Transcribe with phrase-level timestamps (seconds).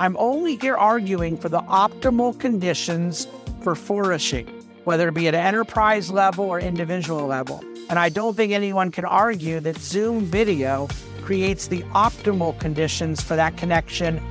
[0.00, 3.28] I'm only here arguing for the optimal conditions
[3.60, 4.46] for flourishing,
[4.84, 7.62] whether it be at enterprise level or individual level.
[7.90, 10.88] And I don't think anyone can argue that Zoom video
[11.20, 14.22] creates the optimal conditions for that connection.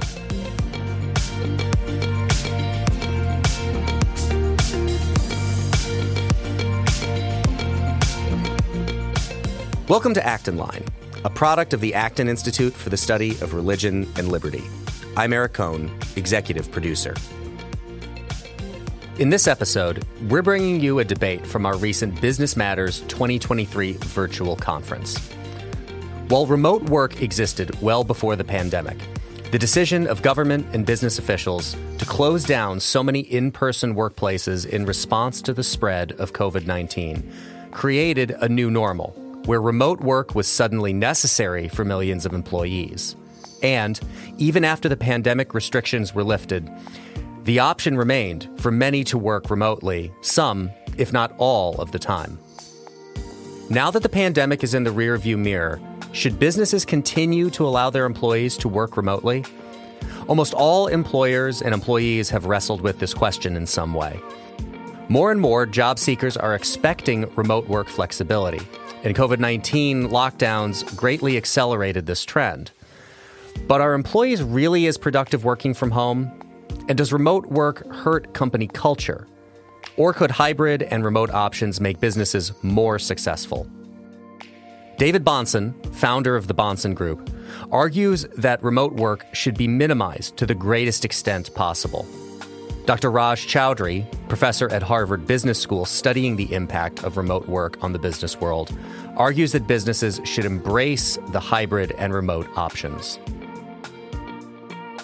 [9.90, 10.86] Welcome to Acton Line,
[11.26, 14.62] a product of the Acton Institute for the Study of Religion and Liberty.
[15.18, 17.16] I'm Eric Kohn, executive producer.
[19.18, 24.56] In this episode, we're bringing you a debate from our recent Business Matters 2023 virtual
[24.56, 25.18] conference.
[26.28, 29.00] While remote work existed well before the pandemic,
[29.50, 34.68] the decision of government and business officials to close down so many in person workplaces
[34.68, 37.34] in response to the spread of COVID 19
[37.72, 43.16] created a new normal where remote work was suddenly necessary for millions of employees.
[43.64, 44.00] And
[44.38, 46.70] even after the pandemic restrictions were lifted,
[47.44, 52.38] the option remained for many to work remotely, some, if not all, of the time.
[53.70, 55.80] Now that the pandemic is in the rearview mirror,
[56.12, 59.46] should businesses continue to allow their employees to work remotely?
[60.28, 64.20] Almost all employers and employees have wrestled with this question in some way.
[65.08, 68.62] More and more job seekers are expecting remote work flexibility,
[69.04, 72.72] and COVID 19 lockdowns greatly accelerated this trend.
[73.68, 76.32] But are employees really as productive working from home?
[76.88, 79.28] And does remote work hurt company culture?
[79.98, 83.68] Or could hybrid and remote options make businesses more successful?
[84.98, 87.30] David Bahnsen, founder of the Bahnsen Group,
[87.72, 92.06] argues that remote work should be minimized to the greatest extent possible.
[92.90, 93.12] Dr.
[93.12, 98.00] Raj Choudhury, professor at Harvard Business School studying the impact of remote work on the
[98.00, 98.76] business world,
[99.16, 103.20] argues that businesses should embrace the hybrid and remote options.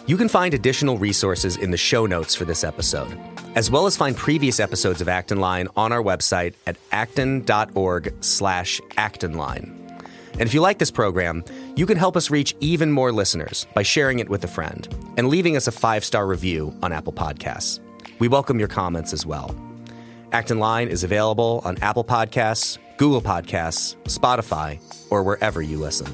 [0.08, 3.20] You can find additional resources in the show notes for this episode,
[3.54, 8.82] as well as find previous episodes of Acton Line on our website at acton.org slash
[8.98, 9.85] actonline.
[10.38, 11.46] And if you like this program,
[11.78, 14.86] you can help us reach even more listeners by sharing it with a friend
[15.16, 17.80] and leaving us a five-star review on Apple Podcasts.
[18.20, 19.56] We welcome your comments as well.
[20.34, 26.08] Acton Line is available on Apple Podcasts, Google Podcasts, Spotify, or wherever you listen.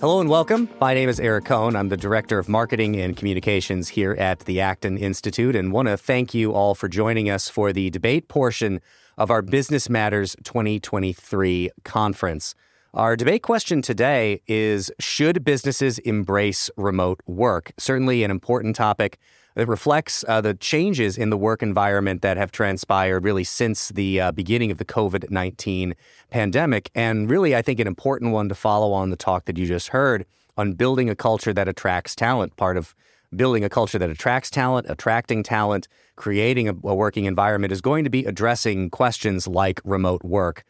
[0.00, 0.68] Hello and welcome.
[0.80, 1.76] My name is Eric Kohn.
[1.76, 5.96] I'm the Director of Marketing and Communications here at the Acton Institute and want to
[5.96, 8.80] thank you all for joining us for the debate portion
[9.16, 12.54] of our Business Matters 2023 conference.
[12.92, 17.72] Our debate question today is Should businesses embrace remote work?
[17.78, 19.18] Certainly an important topic
[19.54, 24.20] that reflects uh, the changes in the work environment that have transpired really since the
[24.20, 25.94] uh, beginning of the COVID 19
[26.30, 26.90] pandemic.
[26.94, 29.88] And really, I think an important one to follow on the talk that you just
[29.88, 30.26] heard
[30.56, 32.56] on building a culture that attracts talent.
[32.56, 32.94] Part of
[33.34, 38.04] building a culture that attracts talent, attracting talent, creating a, a working environment is going
[38.04, 40.64] to be addressing questions like remote work.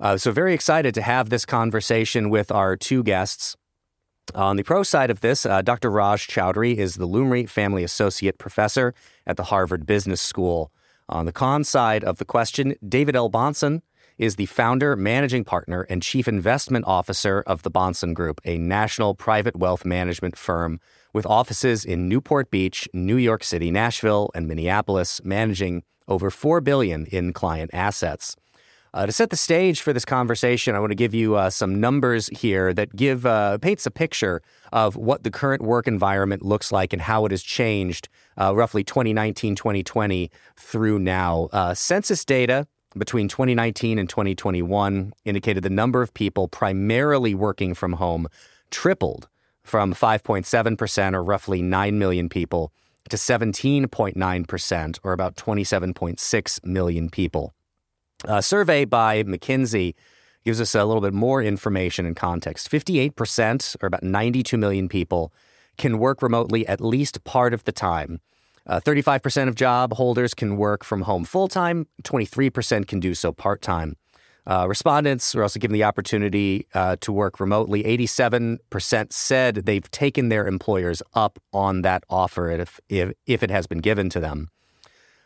[0.00, 3.56] Uh, so, very excited to have this conversation with our two guests.
[4.34, 5.90] On the pro side of this, uh, Dr.
[5.90, 8.94] Raj Choudhury is the Lumry Family Associate Professor
[9.26, 10.72] at the Harvard Business School.
[11.08, 13.30] On the con side of the question, David L.
[13.30, 13.82] Bahnsen
[14.18, 19.14] is the founder, managing partner, and chief investment officer of the Bahnsen Group, a national
[19.14, 20.80] private wealth management firm
[21.12, 27.06] with offices in Newport Beach, New York City, Nashville, and Minneapolis, managing over 4 billion
[27.06, 28.36] in client assets.
[28.94, 31.80] Uh, to set the stage for this conversation, I want to give you uh, some
[31.80, 36.70] numbers here that give uh, paints a picture of what the current work environment looks
[36.70, 41.48] like and how it has changed uh, roughly 2019, 2020 through now.
[41.52, 42.66] Uh, census data
[42.98, 48.28] between 2019 and 2021 indicated the number of people primarily working from home
[48.70, 49.26] tripled
[49.64, 52.72] from 5.7% or roughly 9 million people
[53.08, 57.52] to 17.9% or about 27.6 million people.
[58.24, 59.94] A survey by McKinsey
[60.44, 62.70] gives us a little bit more information and context.
[62.70, 65.32] 58%, or about 92 million people,
[65.78, 68.20] can work remotely at least part of the time.
[68.66, 73.32] Uh, 35% of job holders can work from home full time, 23% can do so
[73.32, 73.96] part time.
[74.46, 77.84] Uh, respondents were also given the opportunity uh, to work remotely.
[77.84, 83.66] 87% said they've taken their employers up on that offer if, if, if it has
[83.66, 84.50] been given to them.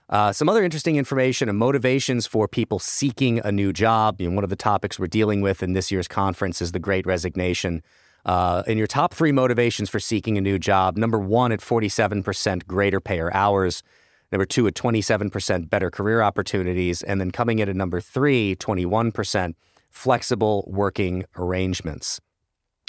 [0.08, 4.20] Uh, some other interesting information and motivations for people seeking a new job.
[4.20, 6.78] You know, one of the topics we're dealing with in this year's conference is the
[6.78, 7.82] great resignation.
[8.24, 12.66] Uh, in your top three motivations for seeking a new job, number one at 47%
[12.66, 13.82] greater pay or hours,
[14.32, 19.54] number two at 27% better career opportunities, and then coming in at number three, 21%
[19.90, 22.20] flexible working arrangements.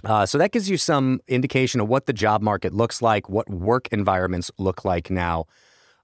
[0.04, 3.50] Uh, so that gives you some indication of what the job market looks like, what
[3.50, 5.46] work environments look like now.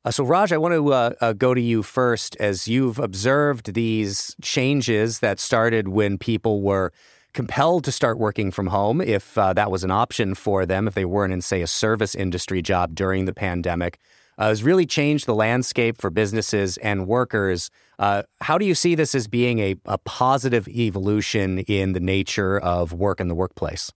[0.06, 3.74] Uh, so, Raj, I want to uh, uh, go to you first as you've observed
[3.74, 6.92] these changes that started when people were
[7.34, 10.94] compelled to start working from home, if uh, that was an option for them, if
[10.94, 13.98] they weren't in, say, a service industry job during the pandemic.
[14.38, 17.70] Uh, has really changed the landscape for businesses and workers.
[18.00, 22.60] Uh, how do you see this as being a, a positive evolution in the nature
[22.60, 23.92] of work in the workplace?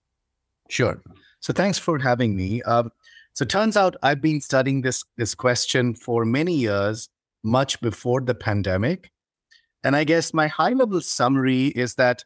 [0.68, 1.02] Sure.
[1.40, 2.62] So thanks for having me.
[2.62, 2.90] Um,
[3.34, 7.08] so turns out I've been studying this this question for many years,
[7.44, 9.10] much before the pandemic.
[9.84, 12.24] And I guess my high level summary is that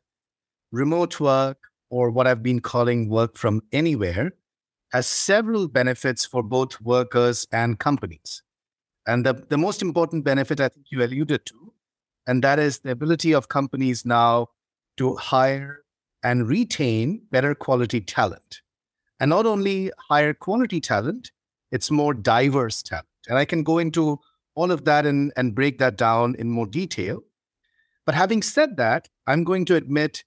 [0.70, 1.58] remote work,
[1.90, 4.32] or what I've been calling work from anywhere,
[4.92, 8.42] has several benefits for both workers and companies.
[9.06, 11.72] And the, the most important benefit I think you alluded to,
[12.26, 14.48] and that is the ability of companies now
[14.98, 15.80] to hire
[16.22, 18.60] and retain better quality talent.
[19.18, 21.32] And not only higher quality talent,
[21.72, 23.06] it's more diverse talent.
[23.28, 24.20] And I can go into
[24.54, 27.22] all of that and, and break that down in more detail.
[28.04, 30.24] But having said that, I'm going to admit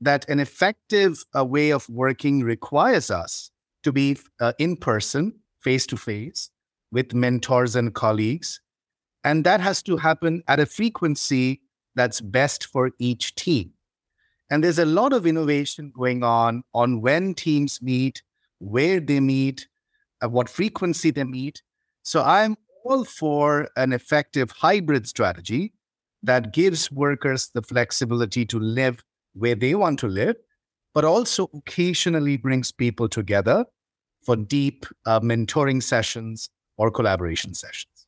[0.00, 3.50] that an effective uh, way of working requires us
[3.88, 5.32] to be uh, in person,
[5.62, 6.50] face to face,
[6.92, 8.60] with mentors and colleagues.
[9.24, 11.62] And that has to happen at a frequency
[11.94, 13.72] that's best for each team.
[14.50, 18.22] And there's a lot of innovation going on on when teams meet,
[18.58, 19.68] where they meet,
[20.22, 21.62] at what frequency they meet.
[22.02, 25.72] So I'm all for an effective hybrid strategy
[26.22, 29.02] that gives workers the flexibility to live
[29.32, 30.36] where they want to live,
[30.94, 33.64] but also occasionally brings people together
[34.28, 38.06] for deep uh, mentoring sessions or collaboration sessions.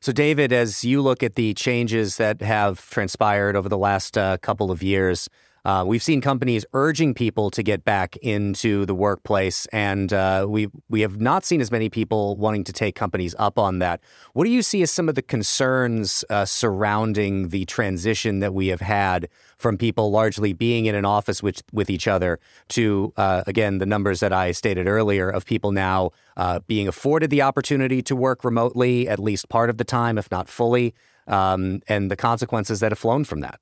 [0.00, 4.38] So, David, as you look at the changes that have transpired over the last uh,
[4.38, 5.28] couple of years,
[5.68, 10.68] uh, we've seen companies urging people to get back into the workplace, and uh, we
[10.88, 14.00] we have not seen as many people wanting to take companies up on that.
[14.32, 18.68] What do you see as some of the concerns uh, surrounding the transition that we
[18.68, 19.28] have had
[19.58, 23.84] from people largely being in an office with with each other to uh, again the
[23.84, 28.42] numbers that I stated earlier of people now uh, being afforded the opportunity to work
[28.42, 30.94] remotely at least part of the time, if not fully,
[31.26, 33.60] um, and the consequences that have flown from that.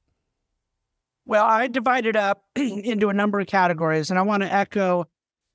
[1.28, 5.06] Well, I divided up into a number of categories, and I want to echo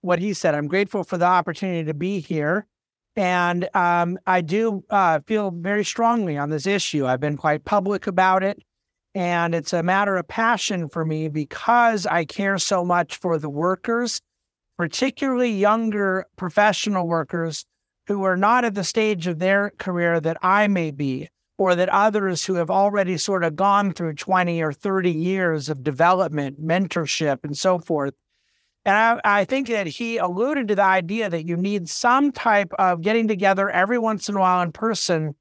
[0.01, 0.53] what he said.
[0.53, 2.68] I'm grateful for the opportunity to be here.
[3.15, 7.06] And um, I do uh, feel very strongly on this issue.
[7.06, 8.62] I've been quite public about it.
[9.13, 13.50] And it's a matter of passion for me because I care so much for the
[13.50, 14.21] workers,
[14.77, 17.65] particularly younger professional workers
[18.07, 21.29] who are not at the stage of their career that I may be
[21.62, 25.84] or that others who have already sort of gone through 20 or 30 years of
[25.84, 28.16] development, mentorship, and so forth.
[28.84, 32.74] And I, I, think that he alluded to the idea that you need some type
[32.80, 35.36] of getting together every once in a while in person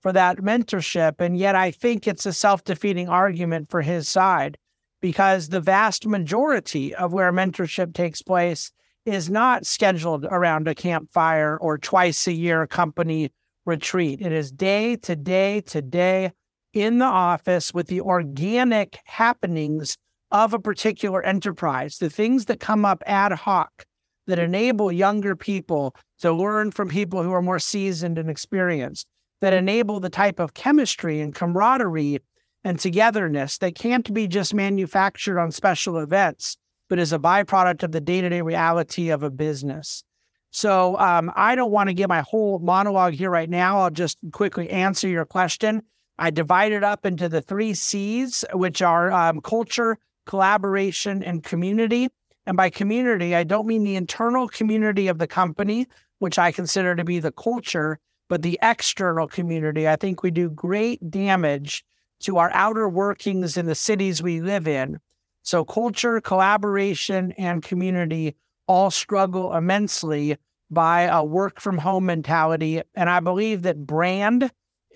[0.00, 1.20] for that mentorship.
[1.20, 4.56] And yet I think it's a self defeating argument for his side
[5.02, 8.72] because the vast majority of where mentorship takes place
[9.04, 13.30] is not scheduled around a campfire or twice a year company
[13.66, 14.20] retreat.
[14.22, 16.32] It is day to day to day
[16.72, 19.96] in the office with the organic happenings
[20.30, 23.84] of a particular enterprise, the things that come up ad hoc
[24.26, 29.06] that enable younger people to learn from people who are more seasoned and experienced,
[29.40, 32.18] that enable the type of chemistry and camaraderie
[32.64, 36.56] and togetherness that can't be just manufactured on special events,
[36.88, 40.02] but is a byproduct of the day to day reality of a business.
[40.50, 43.80] So um, I don't want to give my whole monologue here right now.
[43.80, 45.82] I'll just quickly answer your question.
[46.18, 52.08] I divide it up into the three C's, which are um, culture, collaboration, and community.
[52.46, 55.86] And by community, I don't mean the internal community of the company,
[56.20, 57.98] which I consider to be the culture,
[58.28, 59.88] but the external community.
[59.88, 61.84] I think we do great damage
[62.20, 65.00] to our outer workings in the cities we live in.
[65.42, 68.36] So, culture, collaboration, and community
[68.66, 70.36] all struggle immensely
[70.70, 72.82] by a work from home mentality.
[72.94, 74.50] And I believe that brand,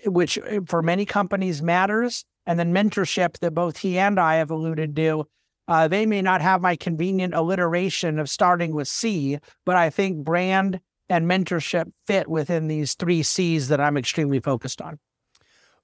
[0.05, 4.51] which uh, for many companies matters, and then mentorship that both he and I have
[4.51, 5.27] alluded to,
[5.67, 10.17] uh, they may not have my convenient alliteration of starting with C, but I think
[10.25, 14.99] brand and mentorship fit within these three C's that I'm extremely focused on.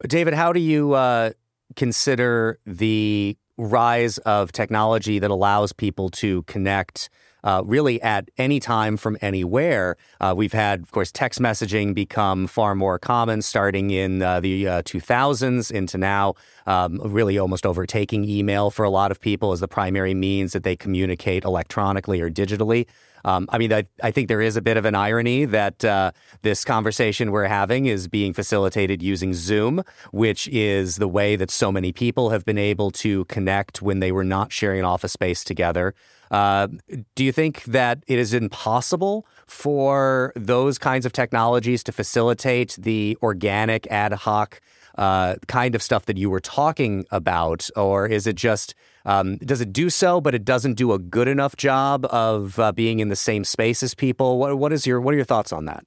[0.08, 1.32] David, how do you uh,
[1.76, 7.10] consider the rise of technology that allows people to connect
[7.44, 9.98] uh, really at any time from anywhere.
[10.20, 14.66] Uh, we've had, of course, text messaging become far more common starting in uh, the
[14.66, 16.34] 2000s uh, into now,
[16.66, 20.64] um, really almost overtaking email for a lot of people as the primary means that
[20.64, 22.88] they communicate electronically or digitally.
[23.26, 26.12] Um, I mean, I, I, think there is a bit of an irony that uh,
[26.44, 31.70] this conversation we're having is being facilitated using Zoom, which is the way that so
[31.70, 35.94] many people have been able to connect when they were not sharing office space together.
[36.32, 36.68] Uh,
[37.16, 43.18] do you think that it is impossible for those kinds of technologies to facilitate the
[43.22, 44.60] organic ad hoc
[44.98, 48.74] uh, kind of stuff that you were talking about, or is it just
[49.06, 52.72] um, does it do so, but it doesn't do a good enough job of uh,
[52.72, 54.40] being in the same space as people?
[54.40, 55.86] What, what is your what are your thoughts on that?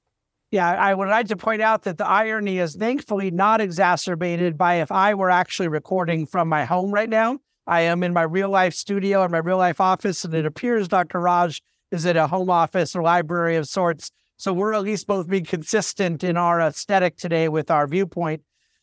[0.49, 4.75] Yeah, I would like to point out that the irony is thankfully not exacerbated by
[4.75, 7.39] if I were actually recording from my home right now.
[7.67, 10.87] I am in my real life studio and my real life office, and it appears
[10.87, 11.19] Dr.
[11.19, 14.11] Raj is at a home office or library of sorts.
[14.37, 18.41] So we're at least both being consistent in our aesthetic today with our viewpoint.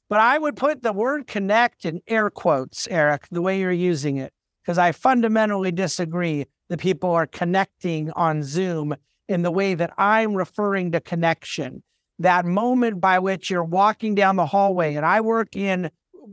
[0.09, 4.17] But I would put the word connect in air quotes, Eric, the way you're using
[4.17, 4.33] it,
[4.63, 8.95] because I fundamentally disagree that people are connecting on Zoom
[9.29, 11.83] in the way that I'm referring to connection.
[12.19, 15.91] That moment by which you're walking down the hallway, and I work in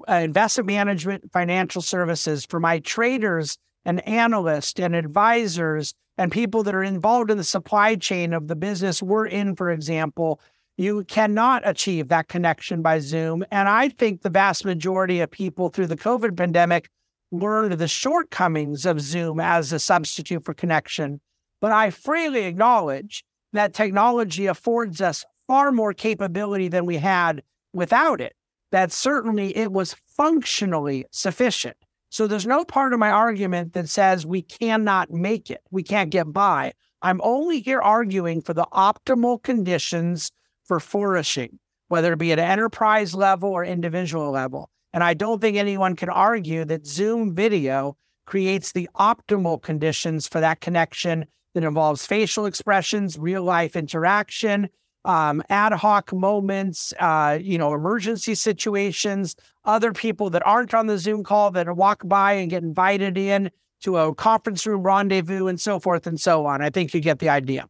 [0.10, 6.76] uh, investment management, financial services for my traders and analysts and advisors and people that
[6.76, 10.40] are involved in the supply chain of the business we're in, for example,
[10.78, 13.46] you cannot achieve that connection by Zoom.
[13.52, 16.90] And I think the vast majority of people through the COVID pandemic
[17.32, 21.22] learned the shortcomings of Zoom as a substitute for connection.
[21.62, 23.24] But I freely acknowledge
[23.54, 28.36] that technology affords us far more capability than we had without it
[28.76, 31.78] that certainly it was functionally sufficient.
[32.10, 36.10] So there's no part of my argument that says we cannot make it, we can't
[36.10, 36.74] get by.
[37.02, 40.30] I'm only here arguing for the optimal conditions
[40.66, 44.70] for flourishing, whether it be at enterprise level or individual level.
[44.92, 50.42] And I don't think anyone can argue that Zoom video creates the optimal conditions for
[50.42, 54.68] that connection that involves facial expressions, real life interaction,
[55.06, 60.98] um, ad hoc moments, uh, you know, emergency situations, other people that aren't on the
[60.98, 65.62] Zoom call that walk by and get invited in to a conference room rendezvous and
[65.62, 66.62] so forth and so on.
[66.62, 67.70] I think you get the idea.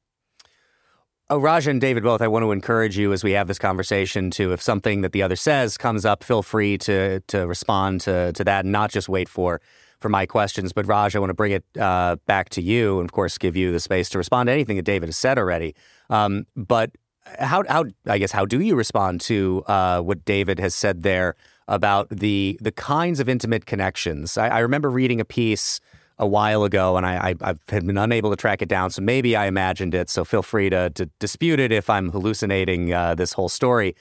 [1.27, 4.29] Oh, Raj and David, both, I want to encourage you as we have this conversation
[4.31, 8.31] to, if something that the other says comes up, feel free to to respond to
[8.33, 9.59] to that and not just wait for
[9.99, 10.71] for my questions.
[10.71, 13.55] But Raj, I want to bring it uh, back to you, and of course, give
[13.55, 15.73] you the space to respond to anything that David has said already.
[16.11, 16.91] Um, but
[17.39, 21.35] how how I guess how do you respond to uh, what David has said there
[21.67, 24.37] about the the kinds of intimate connections?
[24.37, 25.79] I, I remember reading a piece
[26.17, 28.89] a while ago, and I, I have been unable to track it down.
[28.89, 30.09] So maybe I imagined it.
[30.09, 33.95] So feel free to, to dispute it if I'm hallucinating uh, this whole story.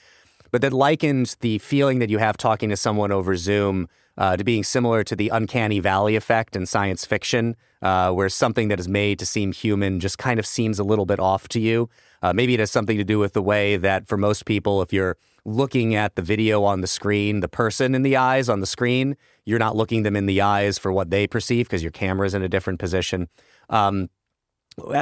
[0.51, 4.43] But that likened the feeling that you have talking to someone over Zoom uh, to
[4.45, 8.87] being similar to the uncanny valley effect in science fiction, uh, where something that is
[8.87, 11.89] made to seem human just kind of seems a little bit off to you.
[12.21, 14.91] Uh, maybe it has something to do with the way that for most people, if
[14.91, 18.65] you're looking at the video on the screen, the person in the eyes on the
[18.65, 22.25] screen, you're not looking them in the eyes for what they perceive because your camera
[22.25, 23.27] is in a different position.
[23.69, 24.09] Um,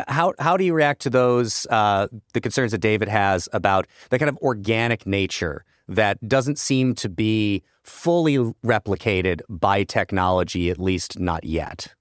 [0.07, 4.19] how how do you react to those uh, the concerns that David has about the
[4.19, 11.19] kind of organic nature that doesn't seem to be fully replicated by technology, at least
[11.19, 11.93] not yet?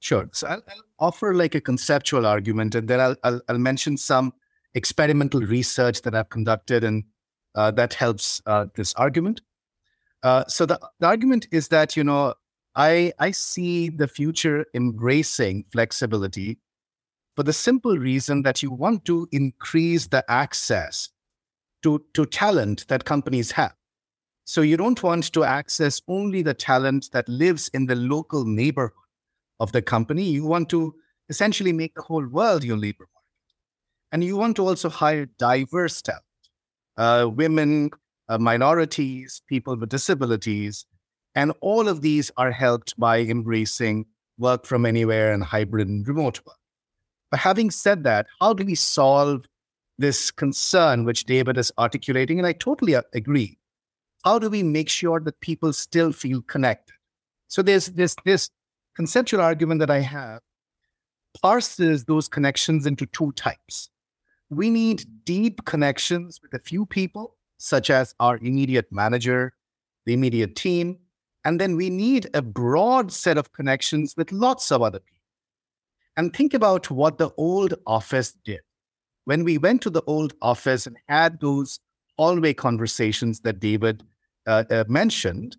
[0.00, 0.28] Sure.
[0.32, 4.32] So I'll, I'll offer like a conceptual argument, and then I'll, I'll, I'll mention some
[4.78, 7.04] experimental research that I've conducted, and
[7.54, 9.42] uh, that helps uh, this argument.
[10.22, 12.34] Uh, so the, the argument is that you know
[12.74, 16.58] I I see the future embracing flexibility
[17.36, 21.10] for the simple reason that you want to increase the access
[21.82, 23.74] to to talent that companies have.
[24.44, 29.08] So you don't want to access only the talent that lives in the local neighborhood
[29.60, 30.24] of the company.
[30.24, 30.94] You want to
[31.28, 33.17] essentially make the whole world your market.
[34.12, 36.22] And you want to also hire diverse talent,
[36.96, 37.90] uh, women,
[38.28, 40.86] uh, minorities, people with disabilities.
[41.34, 44.06] And all of these are helped by embracing
[44.38, 46.56] work from anywhere and hybrid and remote work.
[47.30, 49.44] But having said that, how do we solve
[49.98, 52.38] this concern which David is articulating?
[52.38, 53.58] And I totally uh, agree.
[54.24, 56.94] How do we make sure that people still feel connected?
[57.48, 58.50] So there's this this
[58.96, 60.40] conceptual argument that I have
[61.40, 63.90] parses those connections into two types.
[64.50, 69.52] We need deep connections with a few people, such as our immediate manager,
[70.06, 70.98] the immediate team,
[71.44, 75.22] And then we need a broad set of connections with lots of other people.
[76.16, 78.60] And think about what the old office did.
[79.24, 81.80] When we went to the old office and had those
[82.18, 84.02] hallway conversations that David
[84.46, 85.56] uh, uh, mentioned,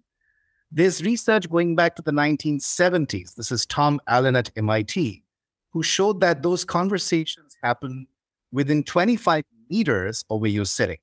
[0.72, 3.36] there's research going back to the 1970s.
[3.36, 5.24] This is Tom Allen at MIT,
[5.72, 8.08] who showed that those conversations happen
[8.52, 10.98] within 25 meters of where you're sitting.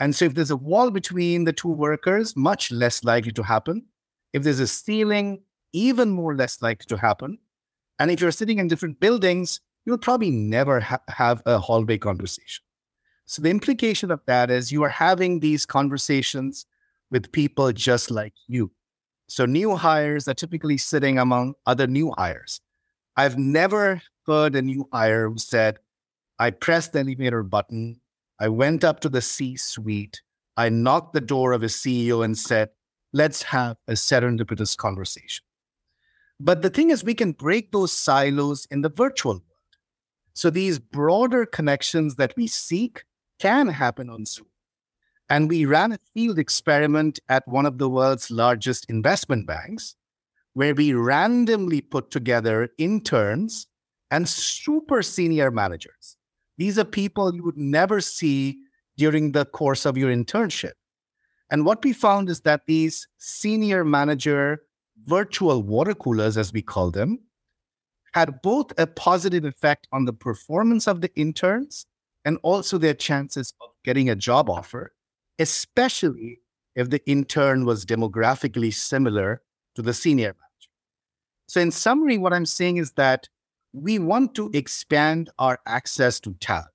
[0.00, 3.86] And so if there's a wall between the two workers, much less likely to happen.
[4.32, 5.42] If there's a ceiling,
[5.72, 7.38] even more less likely to happen.
[7.98, 12.62] And if you're sitting in different buildings, you'll probably never ha- have a hallway conversation.
[13.26, 16.64] So the implication of that is you are having these conversations
[17.10, 18.70] with people just like you.
[19.28, 22.60] So new hires are typically sitting among other new hires.
[23.16, 25.78] I've never heard a new hire who said,
[26.38, 28.00] I pressed the elevator button
[28.40, 30.22] I went up to the C suite.
[30.56, 32.70] I knocked the door of a CEO and said,
[33.12, 35.44] let's have a serendipitous conversation.
[36.38, 39.42] But the thing is, we can break those silos in the virtual world.
[40.34, 43.04] So these broader connections that we seek
[43.40, 44.46] can happen on Zoom.
[45.28, 49.96] And we ran a field experiment at one of the world's largest investment banks
[50.54, 53.66] where we randomly put together interns
[54.10, 56.17] and super senior managers
[56.58, 58.58] these are people you would never see
[58.96, 60.72] during the course of your internship.
[61.50, 64.60] And what we found is that these senior manager
[65.04, 67.20] virtual water coolers, as we call them,
[68.12, 71.86] had both a positive effect on the performance of the interns
[72.24, 74.92] and also their chances of getting a job offer,
[75.38, 76.40] especially
[76.74, 79.42] if the intern was demographically similar
[79.76, 80.70] to the senior manager.
[81.46, 83.28] So, in summary, what I'm saying is that
[83.72, 86.66] we want to expand our access to talent.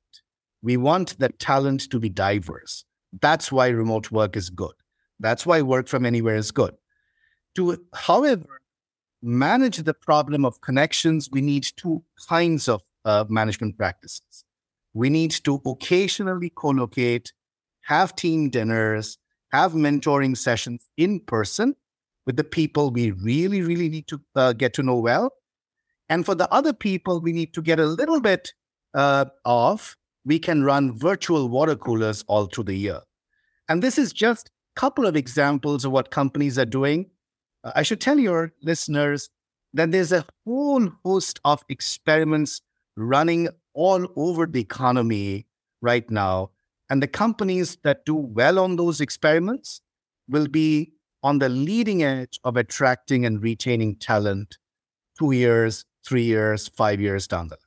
[0.61, 2.85] We want the talent to be diverse.
[3.21, 4.73] That's why remote work is good.
[5.19, 6.75] That's why work from anywhere is good.
[7.55, 8.61] To, however,
[9.21, 14.43] manage the problem of connections, we need two kinds of uh, management practices.
[14.93, 17.33] We need to occasionally co-locate,
[17.81, 19.17] have team dinners,
[19.51, 21.75] have mentoring sessions in person
[22.25, 25.31] with the people we really, really need to uh, get to know well
[26.09, 28.53] and for the other people, we need to get a little bit
[28.93, 29.97] uh, off.
[30.25, 33.01] We can run virtual water coolers all through the year.
[33.69, 37.09] And this is just a couple of examples of what companies are doing.
[37.63, 39.29] Uh, I should tell your listeners
[39.73, 42.61] that there's a whole host of experiments
[42.95, 45.47] running all over the economy
[45.81, 46.51] right now.
[46.89, 49.81] And the companies that do well on those experiments
[50.27, 54.57] will be on the leading edge of attracting and retaining talent
[55.17, 57.59] two years, three years, five years down the line.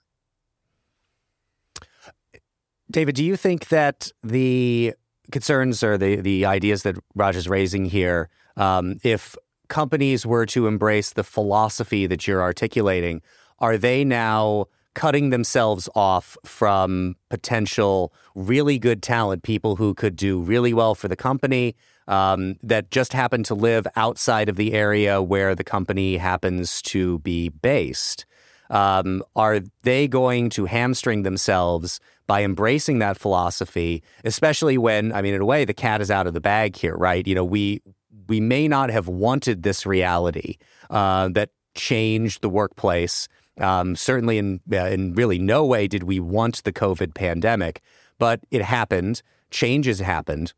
[2.91, 4.95] David, do you think that the
[5.33, 9.37] concerns or the, the ideas that Raj is raising here, um, if
[9.69, 13.23] companies were to embrace the philosophy that you're articulating,
[13.59, 20.41] are they now cutting themselves off from potential really good talent, people who could do
[20.41, 21.75] really well for the company,
[22.09, 27.19] um, that just happen to live outside of the area where the company happens to
[27.21, 28.27] be based.
[28.71, 35.35] Um, are they going to hamstring themselves by embracing that philosophy, especially when, I mean,
[35.35, 37.27] in a way, the cat is out of the bag here, right?
[37.27, 37.81] You know, we
[38.29, 40.57] we may not have wanted this reality
[40.91, 43.29] uh, that changed the workplace.
[43.59, 47.81] Um, certainly, in uh, in really no way did we want the COVID pandemic,
[48.19, 49.23] but it happened.
[49.51, 50.53] Changes happened,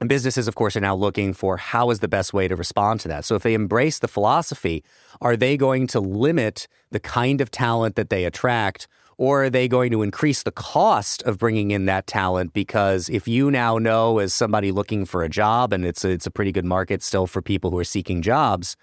[0.00, 3.08] businesses, of course, are now looking for how is the best way to respond to
[3.08, 3.24] that.
[3.24, 4.84] So if they embrace the philosophy,
[5.20, 8.88] are they going to limit the kind of talent that they attract?
[9.16, 12.52] Or are they going to increase the cost of bringing in that talent?
[12.52, 16.26] Because if you now know as somebody looking for a job, and it's a, it's
[16.26, 18.76] a pretty good market still for people who are seeking jobs,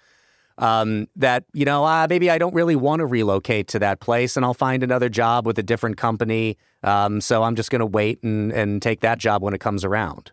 [0.58, 4.36] um, that you know uh, maybe I don't really want to relocate to that place,
[4.36, 6.56] and I'll find another job with a different company.
[6.82, 9.84] Um, so I'm just going to wait and and take that job when it comes
[9.84, 10.32] around.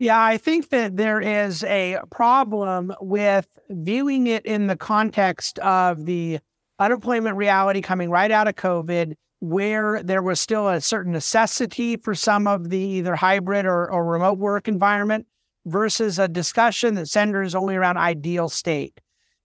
[0.00, 6.06] Yeah, I think that there is a problem with viewing it in the context of
[6.06, 6.38] the
[6.78, 12.14] unemployment reality coming right out of COVID, where there was still a certain necessity for
[12.14, 15.26] some of the either hybrid or, or remote work environment
[15.66, 19.02] versus a discussion that centers only around ideal state.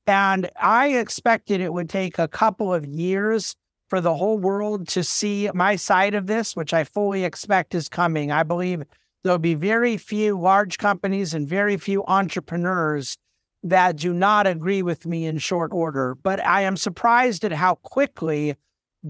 [0.08, 3.58] And I expected it would take a couple of years
[3.90, 7.90] for the whole world to see my side of this, which I fully expect is
[7.90, 8.32] coming.
[8.32, 8.84] I believe
[9.26, 13.18] there'll be very few large companies and very few entrepreneurs
[13.64, 16.14] that do not agree with me in short order.
[16.22, 18.56] But I am surprised at how quickly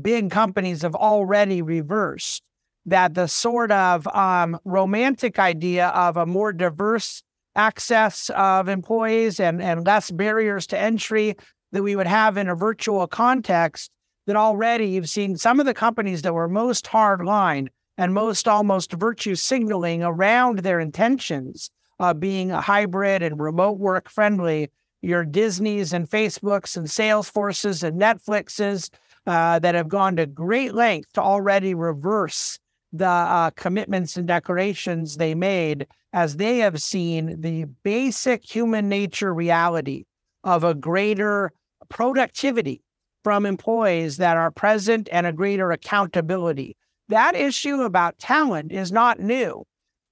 [0.02, 2.42] big companies have already reversed
[2.86, 7.22] that the sort of um, romantic idea of a more diverse
[7.58, 11.36] access of employees and, and less barriers to entry
[11.74, 13.92] that we would have in a virtual context,
[14.28, 18.94] that already you've seen some of the companies that were most hardline and most almost
[18.94, 24.70] virtue signaling around their intentions uh, being a hybrid and remote work friendly.
[25.02, 28.90] Your Disneys and Facebooks and Salesforces and Netflixes
[29.28, 32.58] uh, that have gone to great length to already reverse
[32.92, 39.34] the uh, commitments and declarations they made as they have seen the basic human nature
[39.34, 40.06] reality
[40.44, 41.52] of a greater
[41.90, 42.82] productivity
[43.24, 46.78] from employees that are present and a greater accountability.
[47.10, 49.66] That issue about talent is not new.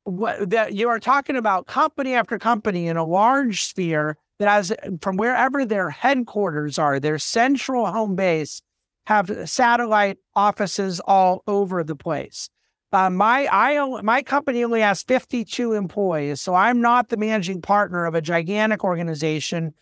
[0.04, 4.74] What, that you are talking about company after company in a large sphere that has
[5.02, 8.62] from wherever their headquarters are, their central home base,
[9.06, 12.50] have satellite offices all over the place.
[12.92, 18.06] Uh, my I my company only has 52 employees, so I'm not the managing partner
[18.06, 19.74] of a gigantic organization.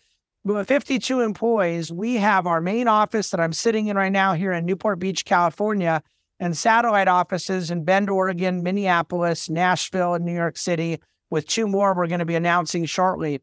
[0.44, 4.32] But with 52 employees, we have our main office that I'm sitting in right now
[4.32, 6.02] here in Newport Beach, California,
[6.42, 11.00] and satellite offices in Bend, Oregon, Minneapolis, Nashville, and New York City,
[11.30, 13.40] with two more we're going to be announcing shortly.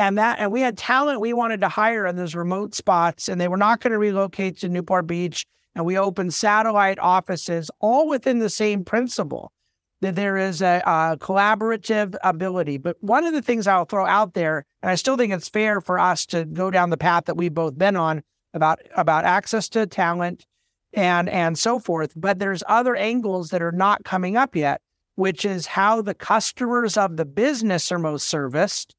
[0.00, 3.40] And that and we had talent we wanted to hire in those remote spots, and
[3.40, 8.08] they were not going to relocate to Newport Beach and we opened satellite offices all
[8.08, 9.52] within the same principle
[10.00, 12.78] that there is a, a, collaborative ability.
[12.78, 15.80] But one of the things I'll throw out there, and I still think it's fair
[15.80, 18.22] for us to go down the path that we've both been on
[18.54, 20.46] about about access to talent
[20.92, 22.12] and and so forth.
[22.16, 24.80] But there's other angles that are not coming up yet,
[25.14, 28.94] which is how the customers of the business are most serviced.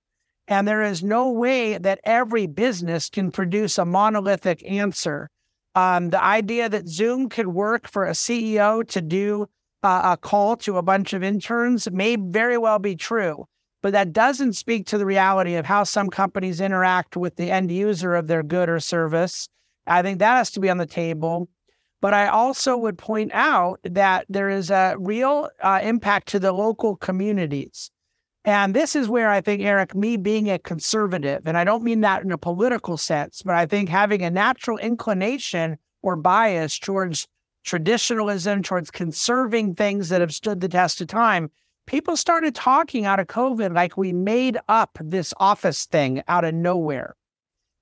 [0.48, 5.30] And there is no way that every business can produce a monolithic answer
[5.76, 9.48] um, the idea that Zoom could work for a CEO to do
[9.84, 13.46] uh, a call to a bunch of interns may very well be true,
[13.82, 17.72] but that doesn't speak to the reality of how some companies interact with the end
[17.72, 19.48] user of their good or service.
[19.88, 21.50] I think that has to be on the table.
[22.02, 26.52] But I also would point out that there is a real uh, impact to the
[26.52, 27.92] local communities.
[28.44, 32.02] And this is where I think, Eric, me being a conservative, and I don't mean
[32.02, 37.28] that in a political sense, but I think having a natural inclination or bias towards
[37.64, 41.52] traditionalism, towards conserving things that have stood the test of time,
[41.86, 46.56] people started talking out of COVID like we made up this office thing out of
[46.56, 47.16] nowhere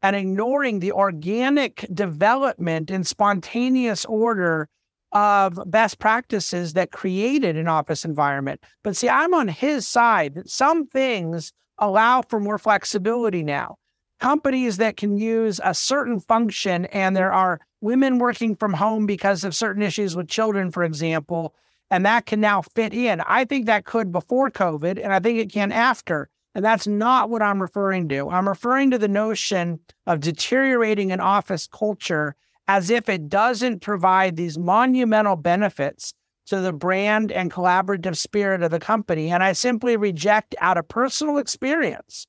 [0.01, 4.69] and ignoring the organic development and spontaneous order
[5.11, 8.63] of best practices that created an office environment.
[8.83, 10.41] But see, I'm on his side.
[10.45, 13.77] Some things allow for more flexibility now.
[14.19, 19.43] Companies that can use a certain function, and there are women working from home because
[19.43, 21.55] of certain issues with children, for example,
[21.89, 23.21] and that can now fit in.
[23.21, 26.29] I think that could before COVID, and I think it can after.
[26.55, 28.29] And that's not what I'm referring to.
[28.29, 32.35] I'm referring to the notion of deteriorating an office culture
[32.67, 36.13] as if it doesn't provide these monumental benefits
[36.47, 39.31] to the brand and collaborative spirit of the company.
[39.31, 42.25] And I simply reject out of personal experience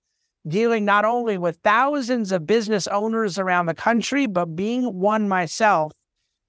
[0.49, 5.93] dealing not only with thousands of business owners around the country, but being one myself,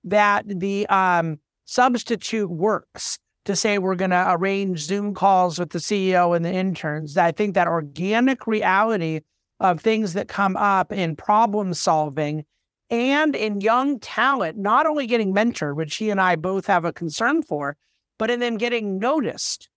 [0.03, 5.79] that the um, substitute works to say we're going to arrange Zoom calls with the
[5.79, 7.17] CEO and the interns.
[7.17, 9.21] I think that organic reality
[9.59, 12.45] of things that come up in problem solving
[12.89, 16.91] and in young talent, not only getting mentored, which he and I both have a
[16.91, 17.77] concern for,
[18.19, 19.69] but in them getting noticed.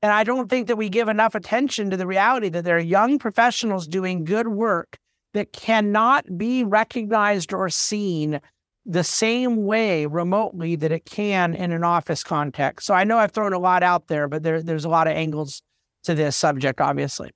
[0.00, 2.80] And I don't think that we give enough attention to the reality that there are
[2.80, 4.98] young professionals doing good work
[5.34, 8.40] that cannot be recognized or seen
[8.86, 12.86] the same way remotely that it can in an office context.
[12.86, 15.14] So I know I've thrown a lot out there, but there, there's a lot of
[15.14, 15.60] angles
[16.04, 17.32] to this subject, obviously.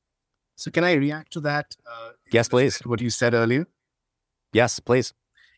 [0.55, 1.77] So can I react to that?
[1.85, 2.79] Uh, yes, please.
[2.81, 3.67] What you said earlier.
[4.53, 5.13] Yes, please.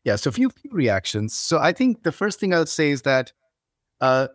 [0.04, 1.34] Yeah, so a few, few reactions.
[1.34, 3.32] So I think the first thing I'll say is that
[4.00, 4.28] uh,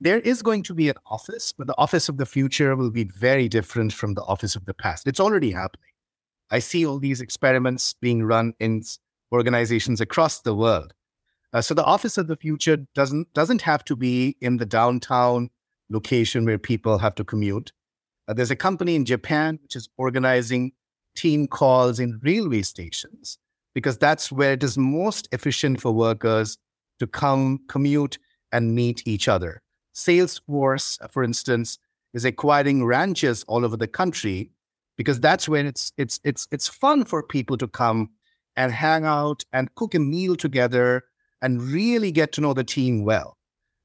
[0.00, 3.04] there is going to be an office, but the office of the future will be
[3.04, 5.06] very different from the office of the past.
[5.06, 5.90] It's already happening.
[6.50, 8.82] I see all these experiments being run in
[9.32, 10.92] organizations across the world.
[11.54, 15.48] Uh, so the office of the future doesn't doesn't have to be in the downtown
[15.88, 17.72] location where people have to commute.
[18.26, 20.72] Uh, there's a company in Japan which is organizing
[21.16, 23.38] team calls in railway stations
[23.72, 26.58] because that's where it is most efficient for workers
[26.98, 28.18] to come, commute,
[28.50, 29.62] and meet each other.
[29.94, 31.78] Salesforce, for instance,
[32.14, 34.50] is acquiring ranches all over the country
[34.96, 38.10] because that's when it's it's it's it's fun for people to come
[38.56, 41.04] and hang out and cook a meal together
[41.44, 43.36] and really get to know the team well.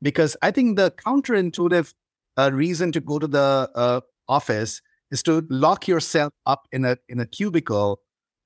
[0.01, 1.93] Because I think the counterintuitive
[2.37, 6.97] uh, reason to go to the uh, office is to lock yourself up in a
[7.09, 7.99] in a cubicle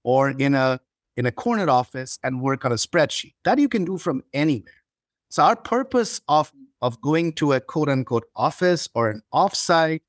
[0.04, 0.80] or in a
[1.16, 3.36] in a corner office and work on a spreadsheet.
[3.44, 4.82] That you can do from anywhere.
[5.30, 10.02] So our purpose of of going to a quote unquote office or an offsite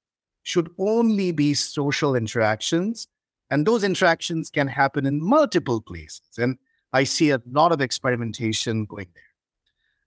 [0.42, 3.06] should only be social interactions.
[3.50, 6.38] And those interactions can happen in multiple places.
[6.38, 6.56] And
[6.94, 9.22] I see a lot of experimentation going there.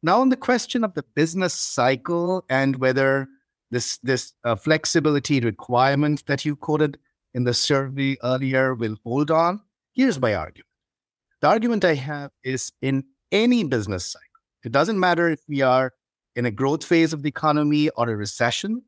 [0.02, 3.28] Now, on the question of the business cycle and whether
[3.72, 6.98] this this uh, flexibility requirement that you quoted
[7.34, 9.62] in the survey earlier will hold on.
[9.94, 10.70] Here's my argument.
[11.42, 15.94] The argument I have is in any business cycle, it doesn't matter if we are
[16.38, 18.84] in a growth phase of the economy or a recession,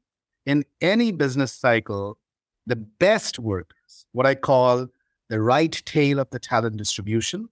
[0.45, 2.17] in any business cycle,
[2.65, 4.88] the best workers, what I call
[5.29, 7.49] the right tail of the talent distribution,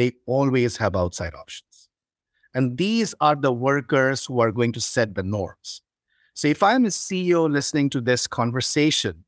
[0.00, 1.88] they always have outside options.
[2.54, 5.82] And these are the workers who are going to set the norms.
[6.34, 9.24] So if I'm a CEO listening to this conversation,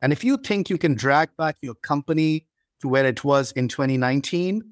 [0.00, 2.46] and if you think you can drag back your company
[2.80, 4.62] to where it was in 2019,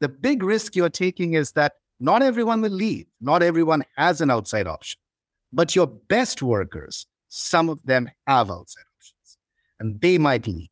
[0.00, 3.06] the big risk you're taking is that not everyone will leave.
[3.20, 4.98] Not everyone has an outside option.
[5.52, 9.38] But your best workers, some of them have outside options,
[9.78, 10.68] and they might leave.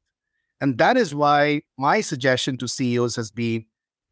[0.61, 3.65] And that is why my suggestion to CEOs has been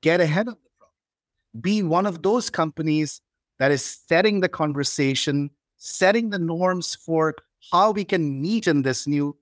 [0.03, 1.61] get ahead of the problem.
[1.61, 3.21] Be one of those companies
[3.59, 7.35] that is setting the conversation setting the norms for
[7.73, 9.37] how we can meet in this new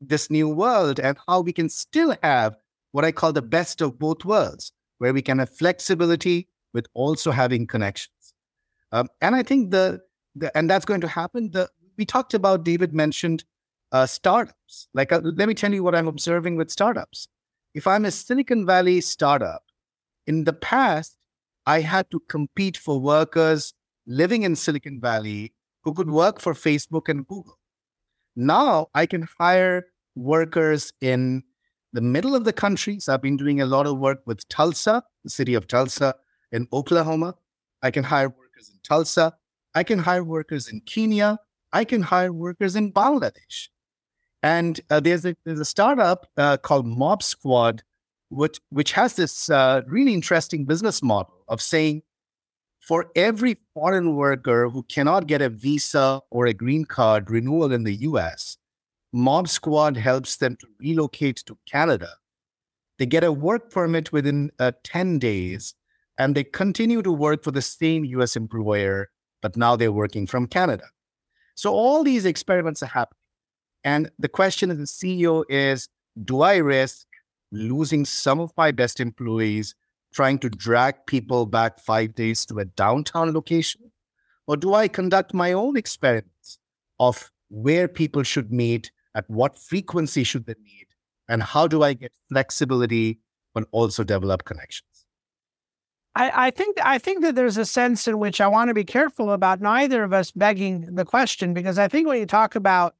[0.00, 2.56] this new world and how we can still have
[2.92, 7.30] what I call the best of both worlds, where we can have flexibility with also
[7.30, 8.32] having connections.
[8.92, 10.00] Um, and I think the,
[10.34, 11.50] the and that's going to happen.
[11.50, 11.68] The
[11.98, 13.44] we talked about David mentioned
[13.92, 14.88] uh, startups.
[14.94, 17.28] Like, uh, let me tell you what I'm observing with startups.
[17.74, 19.62] If I'm a Silicon Valley startup,
[20.26, 21.16] in the past,
[21.66, 23.74] I had to compete for workers
[24.06, 25.52] living in Silicon Valley
[25.84, 27.58] who could work for Facebook and Google.
[28.36, 31.42] Now I can hire workers in
[31.92, 33.00] the middle of the country.
[33.00, 36.14] So I've been doing a lot of work with Tulsa, the city of Tulsa
[36.52, 37.34] in Oklahoma.
[37.82, 39.34] I can hire workers in Tulsa.
[39.74, 41.38] I can hire workers in Kenya.
[41.72, 43.68] I can hire workers in Bangladesh.
[44.42, 47.82] And uh, there's, a, there's a startup uh, called Mob Squad,
[48.30, 52.02] which, which has this uh, really interesting business model of saying,
[52.80, 57.84] for every foreign worker who cannot get a visa or a green card renewal in
[57.84, 58.56] the US,
[59.12, 62.08] Mob Squad helps them to relocate to Canada.
[62.98, 65.74] They get a work permit within uh, 10 days
[66.18, 69.10] and they continue to work for the same US employer,
[69.42, 70.84] but now they're working from Canada.
[71.54, 73.16] So all these experiments are happening.
[73.84, 75.88] And the question of the CEO is
[76.24, 77.06] do I risk
[77.52, 79.74] losing some of my best employees
[80.12, 83.92] trying to drag people back five days to a downtown location?
[84.46, 86.58] Or do I conduct my own experiments
[86.98, 90.88] of where people should meet, at what frequency should they meet,
[91.28, 93.20] and how do I get flexibility
[93.54, 94.86] but also develop connections?
[96.14, 98.84] I, I, think I think that there's a sense in which I want to be
[98.84, 102.94] careful about neither of us begging the question because I think when you talk about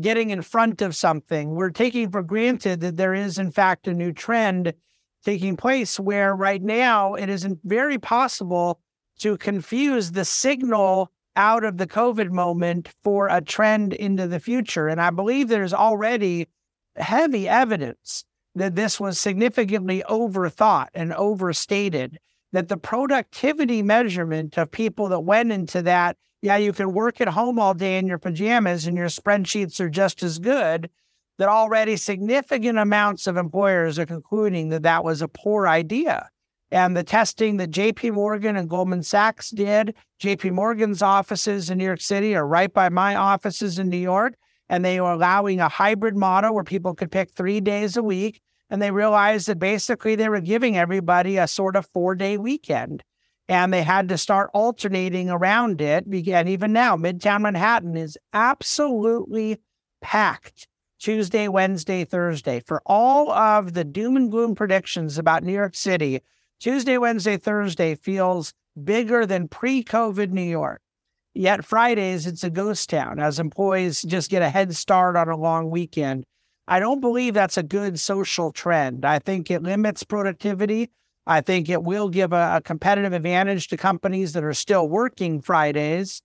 [0.00, 3.92] getting in front of something, we're taking for granted that there is in fact a
[3.92, 4.72] new trend
[5.24, 8.80] taking place where right now it isn't very possible
[9.18, 14.88] to confuse the signal out of the COVID moment for a trend into the future.
[14.88, 16.48] And I believe there's already
[16.96, 18.24] heavy evidence
[18.54, 22.18] that this was significantly overthought and overstated,
[22.52, 27.28] that the productivity measurement of people that went into that, yeah, you can work at
[27.28, 30.90] home all day in your pajamas and your spreadsheets are just as good
[31.38, 36.28] that already significant amounts of employers are concluding that that was a poor idea.
[36.70, 41.84] And the testing that JP Morgan and Goldman Sachs did, JP Morgan's offices in New
[41.84, 44.34] York City are right by my offices in New York.
[44.68, 48.40] And they were allowing a hybrid model where people could pick three days a week.
[48.70, 53.04] And they realized that basically they were giving everybody a sort of four day weekend.
[53.48, 56.06] And they had to start alternating around it.
[56.06, 59.58] And even now, Midtown Manhattan is absolutely
[60.00, 62.60] packed Tuesday, Wednesday, Thursday.
[62.60, 66.20] For all of the doom and gloom predictions about New York City,
[66.60, 70.80] Tuesday, Wednesday, Thursday feels bigger than pre COVID New York.
[71.34, 75.36] Yet Fridays, it's a ghost town as employees just get a head start on a
[75.36, 76.24] long weekend.
[76.68, 79.04] I don't believe that's a good social trend.
[79.04, 80.90] I think it limits productivity.
[81.26, 85.40] I think it will give a, a competitive advantage to companies that are still working
[85.40, 86.22] Fridays.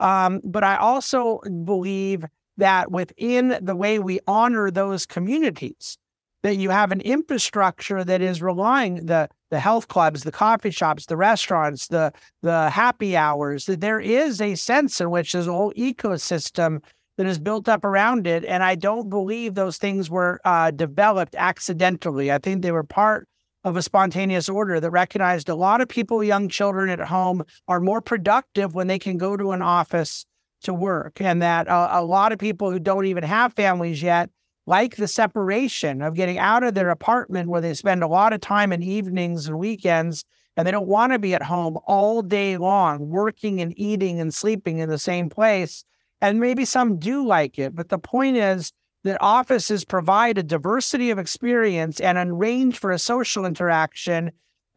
[0.00, 2.24] Um, but I also believe
[2.56, 5.98] that within the way we honor those communities,
[6.42, 11.06] that you have an infrastructure that is relying the the health clubs, the coffee shops,
[11.06, 15.52] the restaurants, the the happy hours, that there is a sense in which there's a
[15.52, 16.82] whole ecosystem
[17.16, 18.44] that is built up around it.
[18.44, 22.30] And I don't believe those things were uh, developed accidentally.
[22.30, 23.27] I think they were part
[23.64, 27.80] of a spontaneous order that recognized a lot of people, young children at home, are
[27.80, 30.24] more productive when they can go to an office
[30.62, 31.20] to work.
[31.20, 34.30] And that uh, a lot of people who don't even have families yet
[34.66, 38.40] like the separation of getting out of their apartment where they spend a lot of
[38.40, 40.24] time in evenings and weekends
[40.58, 44.34] and they don't want to be at home all day long, working and eating and
[44.34, 45.84] sleeping in the same place.
[46.20, 47.74] And maybe some do like it.
[47.74, 48.72] But the point is
[49.04, 54.32] that offices provide a diversity of experience and a range for a social interaction,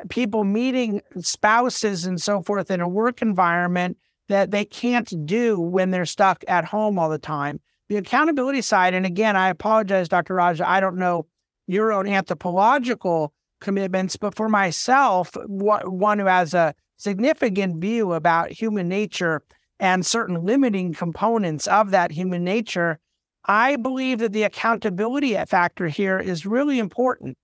[0.09, 3.97] people meeting spouses and so forth in a work environment
[4.29, 7.59] that they can't do when they're stuck at home all the time.
[7.89, 10.35] The accountability side, and again, I apologize, Dr.
[10.35, 11.25] Raja, I don't know
[11.67, 18.87] your own anthropological commitments, but for myself, one who has a significant view about human
[18.87, 19.41] nature
[19.79, 22.99] and certain limiting components of that human nature,
[23.45, 27.37] I believe that the accountability factor here is really important.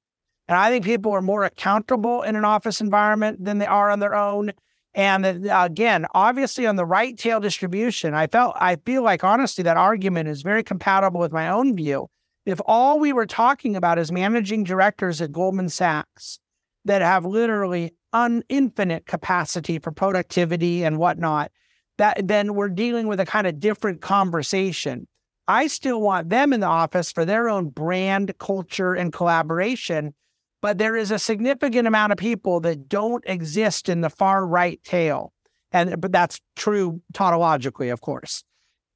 [0.48, 4.00] And I think people are more accountable in an office environment than they are on
[4.00, 4.52] their own.
[4.94, 9.64] And uh, again, obviously on the right tail distribution, I felt I feel like honestly
[9.64, 12.08] that argument is very compatible with my own view.
[12.46, 16.40] If all we were talking about is managing directors at Goldman Sachs
[16.86, 21.52] that have literally un infinite capacity for productivity and whatnot,
[21.98, 25.08] that then we're dealing with a kind of different conversation.
[25.48, 30.14] I still want them in the office for their own brand, culture, and collaboration
[30.62, 34.84] but there is a significant amount of people that don't exist in the far right
[34.84, 35.34] tail.
[35.72, 38.44] And but that's true tautologically, of course.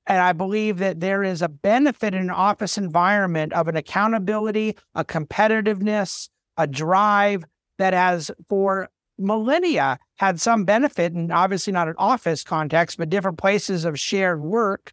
[0.07, 4.75] And I believe that there is a benefit in an office environment of an accountability,
[4.95, 7.43] a competitiveness, a drive
[7.77, 13.37] that has for millennia had some benefit, and obviously not an office context, but different
[13.37, 14.91] places of shared work,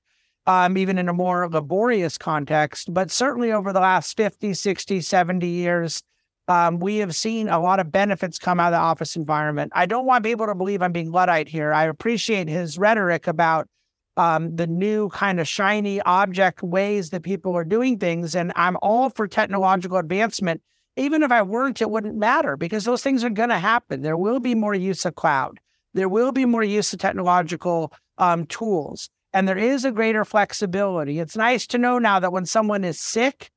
[0.49, 2.93] um, even in a more laborious context.
[2.93, 6.03] But certainly over the last 50, 60, 70 years,
[6.49, 9.71] um, we have seen a lot of benefits come out of the office environment.
[9.75, 11.75] I don't want people to believe I'm being Luddite here.
[11.75, 13.69] I appreciate his rhetoric about
[14.17, 18.35] um, the new kind of shiny object ways that people are doing things.
[18.35, 20.63] And I'm all for technological advancement.
[20.97, 24.01] Even if I weren't, it wouldn't matter because those things are going to happen.
[24.01, 25.61] There will be more use of cloud,
[25.93, 31.19] there will be more use of technological um, tools, and there is a greater flexibility.
[31.19, 33.51] It's nice to know now that when someone is sick,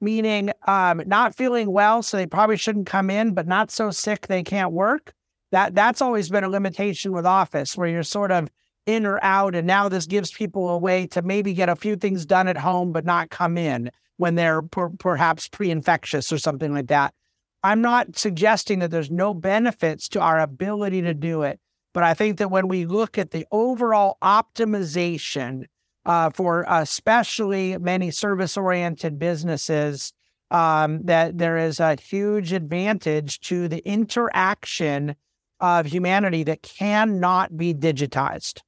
[0.00, 4.26] meaning um, not feeling well, so they probably shouldn't come in, but not so sick
[4.26, 5.12] they can't work.
[5.52, 8.48] That that's always been a limitation with Office, where you're sort of
[8.86, 11.94] in or out, and now this gives people a way to maybe get a few
[11.94, 16.74] things done at home, but not come in when they're per- perhaps pre-infectious or something
[16.74, 17.14] like that.
[17.62, 21.60] I'm not suggesting that there's no benefits to our ability to do it,
[21.92, 25.64] but I think that when we look at the overall optimization
[26.04, 30.12] uh, for especially many service oriented businesses
[30.50, 35.16] um, that there is a huge advantage to the interaction
[35.60, 38.60] of humanity that cannot be digitized.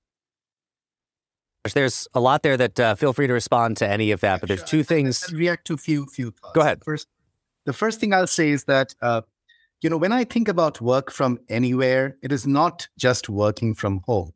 [1.72, 4.48] There's a lot there that uh, feel free to respond to any of that, but
[4.48, 5.24] there's two things.
[5.28, 6.52] I'll react to a few few thoughts.
[6.54, 6.84] Go ahead.
[6.84, 7.08] First,
[7.64, 9.22] the first thing I'll say is that uh,
[9.80, 14.00] you know when I think about work from anywhere, it is not just working from
[14.06, 14.32] home,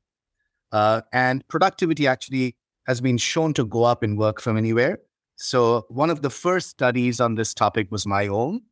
[0.73, 4.99] uh, and productivity actually has been shown to go up in work from anywhere.
[5.37, 8.63] So, one of the first studies on this topic was my own.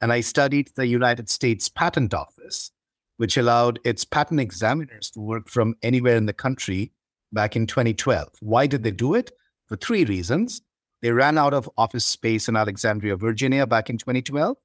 [0.00, 2.70] And I studied the United States Patent Office,
[3.16, 6.92] which allowed its patent examiners to work from anywhere in the country
[7.32, 8.28] back in 2012.
[8.40, 9.30] Why did they do it?
[9.66, 10.62] For three reasons.
[11.02, 14.56] They ran out of office space in Alexandria, Virginia back in 2012.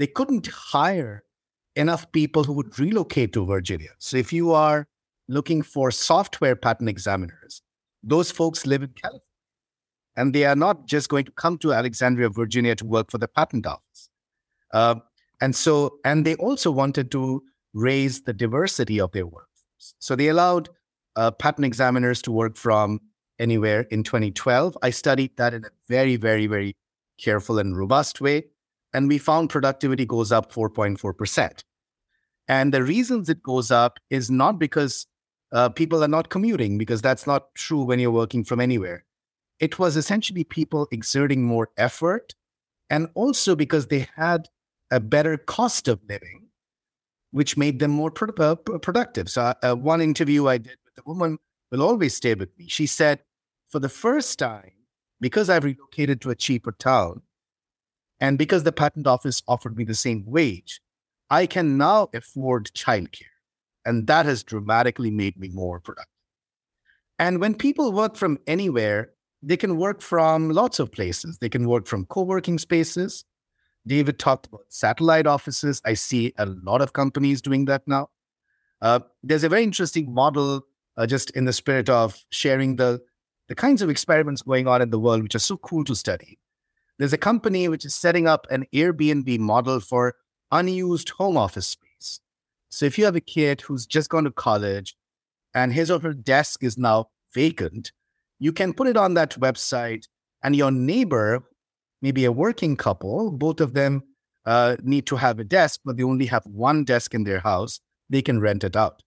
[0.00, 1.24] They couldn't hire
[1.76, 3.90] enough people who would relocate to Virginia.
[3.98, 4.88] So, if you are
[5.28, 7.60] looking for software patent examiners,
[8.02, 9.20] those folks live in California.
[10.16, 13.28] And they are not just going to come to Alexandria, Virginia to work for the
[13.28, 14.08] patent office.
[14.72, 14.94] Uh,
[15.42, 17.42] and so, and they also wanted to
[17.74, 19.94] raise the diversity of their workforce.
[19.98, 20.70] So they allowed
[21.14, 23.00] uh, patent examiners to work from
[23.38, 24.78] anywhere in 2012.
[24.82, 26.74] I studied that in a very, very, very
[27.18, 28.44] careful and robust way.
[28.92, 31.62] And we found productivity goes up 4.4%.
[32.48, 35.06] And the reasons it goes up is not because
[35.52, 39.04] uh, people are not commuting because that's not true when you're working from anywhere.
[39.58, 42.34] It was essentially people exerting more effort
[42.88, 44.48] and also because they had
[44.90, 46.48] a better cost of living,
[47.30, 49.28] which made them more pro- uh, productive.
[49.28, 51.38] So, uh, one interview I did with the woman
[51.70, 52.66] will always stay with me.
[52.68, 53.20] She said,
[53.68, 54.72] For the first time,
[55.20, 57.22] because I've relocated to a cheaper town,
[58.20, 60.80] and because the patent office offered me the same wage,
[61.30, 63.24] I can now afford childcare.
[63.84, 66.06] And that has dramatically made me more productive.
[67.18, 69.10] And when people work from anywhere,
[69.42, 71.38] they can work from lots of places.
[71.38, 73.24] They can work from co working spaces.
[73.86, 75.80] David talked about satellite offices.
[75.84, 78.10] I see a lot of companies doing that now.
[78.82, 80.62] Uh, there's a very interesting model,
[80.96, 83.00] uh, just in the spirit of sharing the,
[83.48, 86.38] the kinds of experiments going on in the world, which are so cool to study.
[87.00, 90.16] There's a company which is setting up an Airbnb model for
[90.52, 92.20] unused home office space.
[92.68, 94.98] So if you have a kid who's just gone to college
[95.54, 97.92] and his or her desk is now vacant,
[98.38, 100.08] you can put it on that website
[100.42, 101.42] and your neighbor,
[102.02, 104.02] maybe a working couple, both of them
[104.44, 107.80] uh, need to have a desk, but they only have one desk in their house,
[108.10, 109.02] they can rent it out.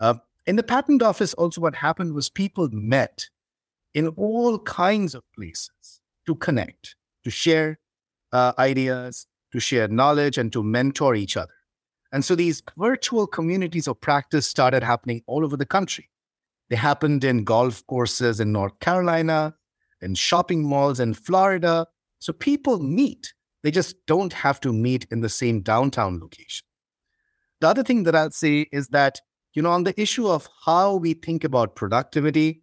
[0.00, 0.14] Uh,
[0.46, 3.26] in the patent office, also what happened was people met
[3.92, 6.94] in all kinds of places to connect,
[7.28, 7.78] to share
[8.32, 11.52] uh, ideas, to share knowledge, and to mentor each other.
[12.10, 16.08] And so these virtual communities of practice started happening all over the country.
[16.70, 19.54] They happened in golf courses in North Carolina,
[20.00, 21.86] in shopping malls in Florida.
[22.18, 23.34] So people meet.
[23.62, 26.64] They just don't have to meet in the same downtown location.
[27.60, 29.20] The other thing that I'll say is that,
[29.52, 32.62] you know, on the issue of how we think about productivity,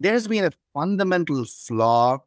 [0.00, 2.18] there's been a fundamental flaw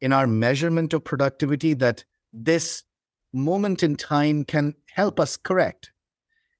[0.00, 2.84] in our measurement of productivity that this
[3.32, 5.92] moment in time can help us correct.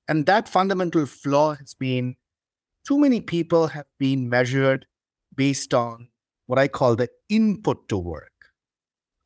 [0.08, 2.16] And that fundamental flaw has been
[2.86, 4.86] too many people have been measured
[5.34, 6.08] based on
[6.46, 8.32] what I call the input to work.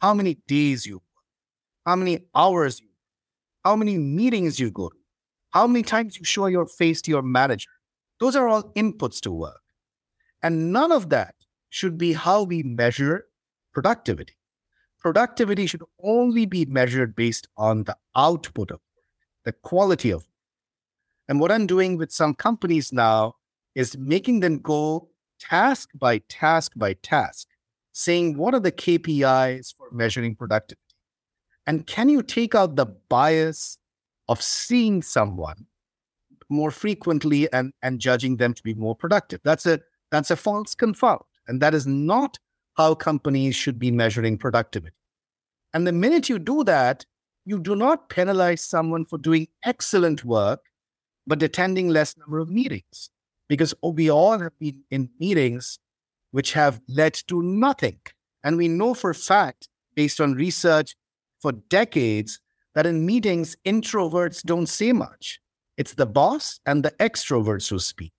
[0.01, 1.25] How many days you work,
[1.87, 2.95] how many hours you work,
[3.65, 4.97] how many meetings you go to,
[5.53, 7.71] how many times you show your face to your manager.
[8.21, 9.61] Those are all inputs to work.
[10.43, 11.35] And none of that
[11.71, 13.27] should be how we measure
[13.75, 14.35] productivity.
[15.01, 18.81] Productivity should only be measured based on the output of
[19.45, 20.25] the quality of.
[21.29, 23.35] And what I'm doing with some companies now
[23.75, 25.09] is making them go
[25.39, 27.49] task by task by task,
[27.93, 30.81] saying what are the KPIs for measuring productivity?
[31.67, 33.79] And can you take out the bias
[34.29, 35.67] of seeing someone
[36.49, 39.41] more frequently and, and judging them to be more productive?
[39.45, 41.23] That's a that's a false confound.
[41.49, 42.39] And that is not
[42.77, 44.97] how companies should be measuring productivity.
[45.73, 47.05] And the minute you do that,
[47.45, 50.61] you do not penalize someone for doing excellent work,
[51.27, 53.11] but attending less number of meetings
[53.49, 55.79] because we all have been in meetings
[56.31, 58.01] which have led to nothing.
[58.43, 60.97] And we know for a fact, based on research
[61.41, 62.41] for decades,
[62.75, 65.41] that in meetings, introverts don't say much.
[65.77, 68.13] It's the boss and the extroverts who speak.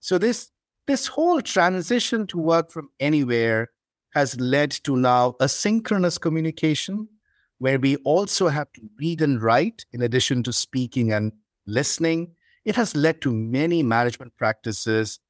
[0.00, 0.50] So this
[0.86, 3.70] this whole transition to work from anywhere
[4.18, 7.08] has led to now asynchronous communication,
[7.58, 11.32] where we also have to read and write in addition to speaking and
[11.66, 12.34] listening
[12.68, 15.20] it has led to many management practices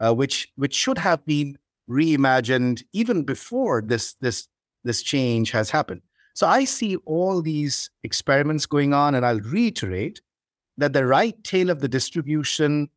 [0.00, 1.56] uh, which which should have been
[1.88, 4.48] reimagined even before this this
[4.84, 6.02] this change has happened.
[6.34, 10.20] So I see all these experiments going on, and I'll reiterate
[10.76, 12.88] that the right tail of the distribution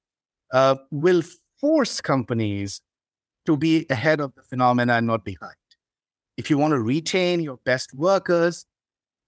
[0.54, 1.24] uh, will
[1.60, 2.82] force companies
[3.52, 5.56] to be ahead of the phenomena and not behind.
[6.38, 8.66] If you want to retain your best workers,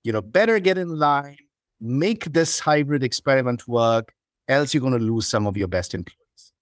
[0.03, 1.37] you know, better get in line,
[1.79, 4.13] make this hybrid experiment work,
[4.47, 6.53] else you're going to lose some of your best employees.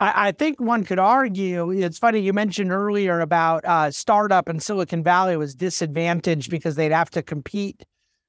[0.00, 4.60] I, I think one could argue it's funny you mentioned earlier about uh, startup in
[4.60, 7.84] Silicon Valley was disadvantaged because they'd have to compete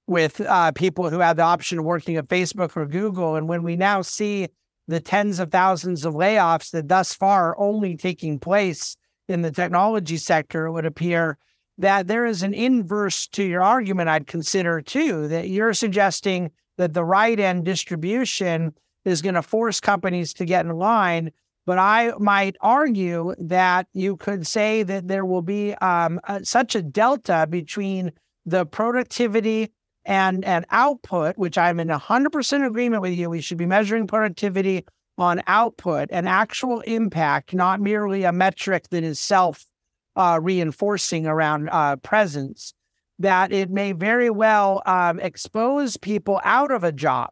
[0.08, 3.36] with uh, people who had the option of working at Facebook or Google.
[3.36, 4.50] And when we now see
[4.88, 9.52] the tens of thousands of layoffs that thus far are only taking place in the
[9.52, 11.38] technology sector, it would appear
[11.78, 16.94] that there is an inverse to your argument I'd consider too, that you're suggesting that
[16.94, 18.74] the right end distribution
[19.06, 21.32] is going to force companies to get in line.
[21.66, 26.76] But I might argue that you could say that there will be um, a, such
[26.76, 28.12] a delta between
[28.46, 29.72] the productivity
[30.06, 33.30] and, and output, which I'm in 100% agreement with you.
[33.30, 34.86] We should be measuring productivity
[35.18, 39.66] on output and actual impact, not merely a metric that is self
[40.16, 42.74] uh, reinforcing around uh, presence
[43.20, 47.30] that it may very well um, expose people out of a job.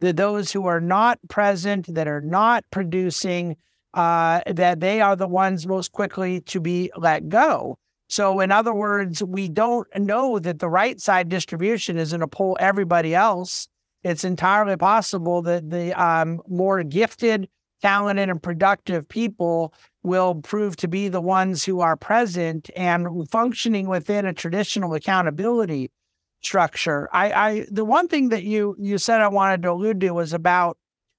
[0.00, 3.56] That those who are not present, that are not producing,
[3.92, 7.78] uh, that they are the ones most quickly to be let go.
[8.10, 12.26] So, in other words, we don't know that the right side distribution is going to
[12.26, 13.68] pull everybody else.
[14.02, 17.48] It's entirely possible that the um, more gifted,
[17.80, 23.86] talented, and productive people will prove to be the ones who are present and functioning
[23.88, 25.92] within a traditional accountability
[26.42, 27.08] structure.
[27.12, 30.32] I, I the one thing that you you said I wanted to allude to was
[30.32, 30.78] about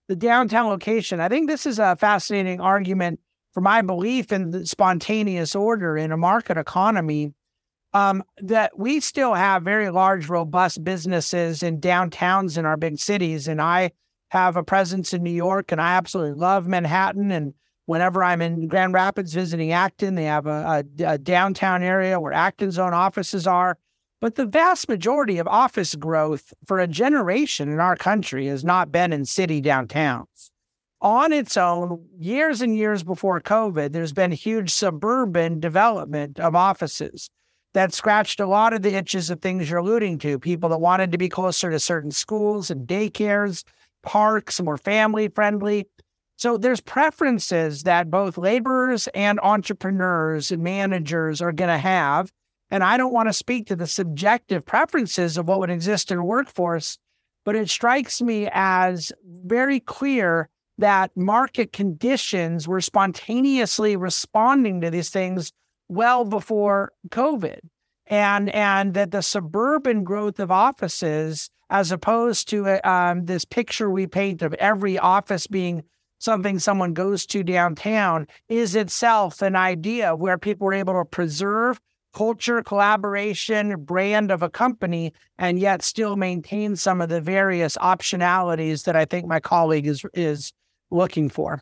[0.10, 1.22] the downtown location.
[1.22, 3.22] I think this is a fascinating argument
[3.54, 7.34] for my belief in the spontaneous order in a market economy,
[7.94, 13.48] um, that we still have very large, robust businesses in downtowns in our big cities.
[13.48, 13.92] And I
[14.30, 17.32] have a presence in New York, and I absolutely love Manhattan.
[17.32, 17.54] And
[17.86, 22.32] whenever I'm in Grand Rapids visiting Acton, they have a, a, a downtown area where
[22.32, 23.78] Acton's own offices are.
[24.22, 28.92] But the vast majority of office growth for a generation in our country has not
[28.92, 30.51] been in city downtowns.
[31.02, 37.30] On its own, years and years before COVID, there's been huge suburban development of offices
[37.74, 40.38] that scratched a lot of the itches of things you're alluding to.
[40.38, 43.64] People that wanted to be closer to certain schools and daycares,
[44.04, 45.88] parks, more family friendly.
[46.38, 52.32] So there's preferences that both laborers and entrepreneurs and managers are going to have
[52.72, 56.18] and I don't want to speak to the subjective preferences of what would exist in
[56.18, 56.98] a workforce,
[57.44, 60.50] but it strikes me as very clear
[60.82, 65.54] that market conditions were spontaneously responding to these things
[65.88, 67.60] well before COVID.
[68.08, 74.06] And, and that the suburban growth of offices, as opposed to um, this picture we
[74.06, 75.84] paint of every office being
[76.20, 81.80] something someone goes to downtown, is itself an idea where people were able to preserve
[82.14, 88.84] culture, collaboration, brand of a company, and yet still maintain some of the various optionalities
[88.84, 90.52] that I think my colleague is is
[90.92, 91.62] looking for.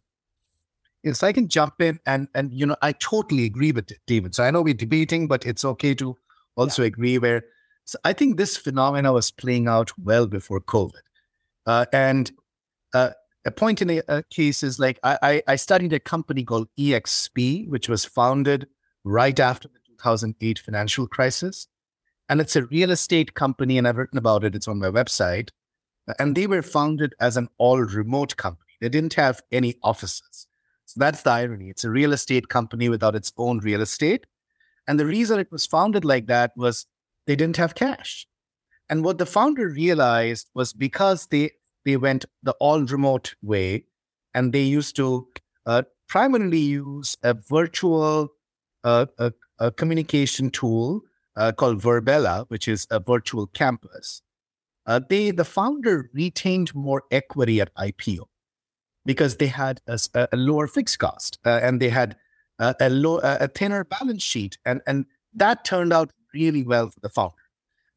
[1.03, 4.35] Yes, I can jump in and and you know I totally agree with it, David.
[4.35, 6.17] So I know we're debating, but it's okay to
[6.55, 6.87] also yeah.
[6.87, 7.43] agree where
[7.85, 11.01] so I think this phenomena was playing out well before COVID.
[11.65, 12.31] Uh, and
[12.93, 13.11] uh,
[13.45, 17.67] a point in a, a case is like I, I studied a company called EXP,
[17.67, 18.67] which was founded
[19.03, 21.67] right after the 2008 financial crisis.
[22.27, 24.53] And it's a real estate company, and I've written about it.
[24.53, 25.49] It's on my website.
[26.19, 28.68] And they were founded as an all remote company.
[28.81, 30.47] They didn't have any offices.
[30.85, 31.69] So that's the irony.
[31.69, 34.25] It's a real estate company without its own real estate.
[34.87, 36.87] And the reason it was founded like that was
[37.27, 38.25] they didn't have cash.
[38.89, 41.51] And what the founder realized was because they
[41.85, 43.85] they went the all remote way
[44.33, 45.27] and they used to
[45.65, 48.29] uh, primarily use a virtual
[48.83, 51.01] uh, a a communication tool
[51.35, 54.21] uh, called VirBELA, which is a virtual campus.
[54.85, 58.25] Uh, they, the founder retained more equity at IPO
[59.05, 59.99] because they had a,
[60.31, 62.15] a lower fixed cost uh, and they had
[62.59, 64.57] a, a, low, a thinner balance sheet.
[64.65, 67.35] And, and that turned out really well for the founder.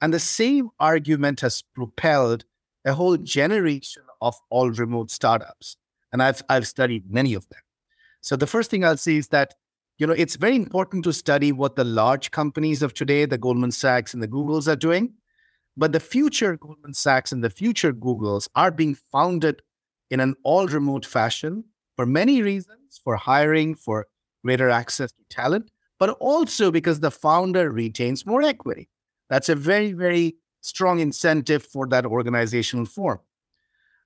[0.01, 2.45] And the same argument has propelled
[2.85, 5.77] a whole generation of all remote startups.
[6.13, 7.61] And I've, I've studied many of them.
[8.21, 9.55] So the first thing I'll say is that
[9.99, 13.71] you know, it's very important to study what the large companies of today, the Goldman
[13.71, 15.15] Sachs and the Googles, are doing.
[15.77, 19.63] But the future Goldman Sachs and the future Googles are being founded
[20.13, 21.65] in an all remote fashion
[21.97, 24.07] for many reasons for hiring, for
[24.45, 28.91] greater access to talent, but also because the founder retains more equity.
[29.31, 33.21] That's a very, very strong incentive for that organizational form.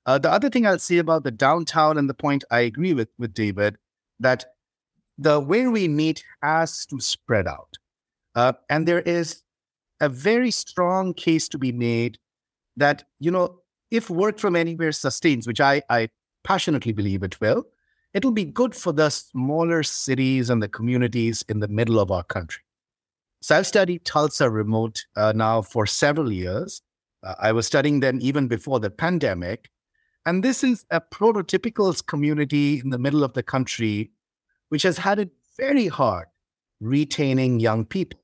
[0.06, 3.08] Uh, the other thing I'll say about the downtown and the point I agree with
[3.18, 3.76] with David
[4.20, 4.44] that
[5.18, 7.78] the way we meet has to spread out.
[8.36, 9.42] Uh, and there is
[10.00, 12.18] a very strong case to be made
[12.76, 16.08] that, you know, if work from anywhere sustains, which I, I
[16.44, 17.64] passionately believe it will,
[18.14, 22.24] it'll be good for the smaller cities and the communities in the middle of our
[22.24, 22.62] country.
[23.42, 26.82] So I've studied Tulsa remote uh, now for several years.
[27.22, 29.70] Uh, I was studying them even before the pandemic.
[30.24, 34.10] And this is a prototypical community in the middle of the country
[34.68, 36.26] which has had it very hard
[36.80, 38.20] retaining young people.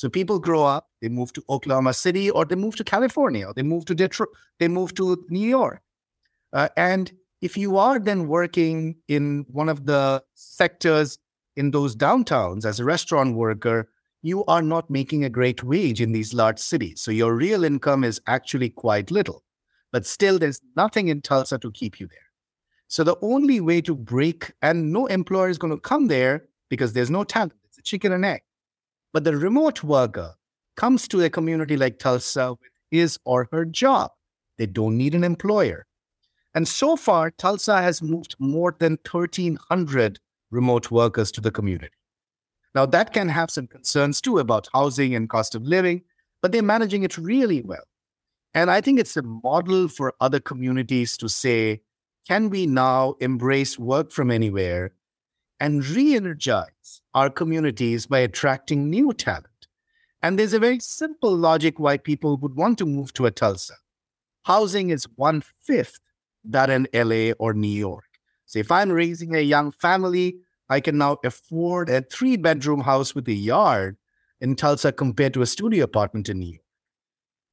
[0.00, 3.52] So people grow up, they move to Oklahoma City, or they move to California, or
[3.52, 5.82] they move to Detroit, they move to New York.
[6.54, 11.18] Uh, and if you are then working in one of the sectors
[11.54, 13.90] in those downtowns as a restaurant worker,
[14.22, 17.02] you are not making a great wage in these large cities.
[17.02, 19.44] So your real income is actually quite little.
[19.92, 22.30] But still, there's nothing in Tulsa to keep you there.
[22.88, 26.94] So the only way to break, and no employer is going to come there because
[26.94, 27.52] there's no talent.
[27.66, 28.40] It's a chicken and egg.
[29.12, 30.34] But the remote worker
[30.76, 34.12] comes to a community like Tulsa with his or her job.
[34.58, 35.86] They don't need an employer.
[36.54, 40.18] And so far, Tulsa has moved more than 1,300
[40.50, 41.94] remote workers to the community.
[42.74, 46.02] Now, that can have some concerns too about housing and cost of living,
[46.42, 47.84] but they're managing it really well.
[48.54, 51.80] And I think it's a model for other communities to say,
[52.26, 54.92] can we now embrace work from anywhere
[55.60, 59.46] and re energize our communities by attracting new talent?
[60.22, 63.74] And there's a very simple logic why people would want to move to a Tulsa.
[64.44, 66.00] Housing is one fifth
[66.44, 68.04] that in LA or New York.
[68.46, 70.36] So if I'm raising a young family,
[70.68, 73.96] I can now afford a three bedroom house with a yard
[74.40, 76.64] in Tulsa compared to a studio apartment in New York.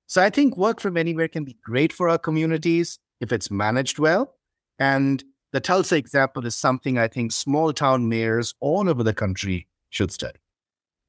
[0.08, 4.00] So I think work from anywhere can be great for our communities if it's managed
[4.00, 4.36] well.
[4.80, 5.24] And
[5.54, 10.12] the Tulsa example is something I think small town mayors all over the country should
[10.12, 10.40] study.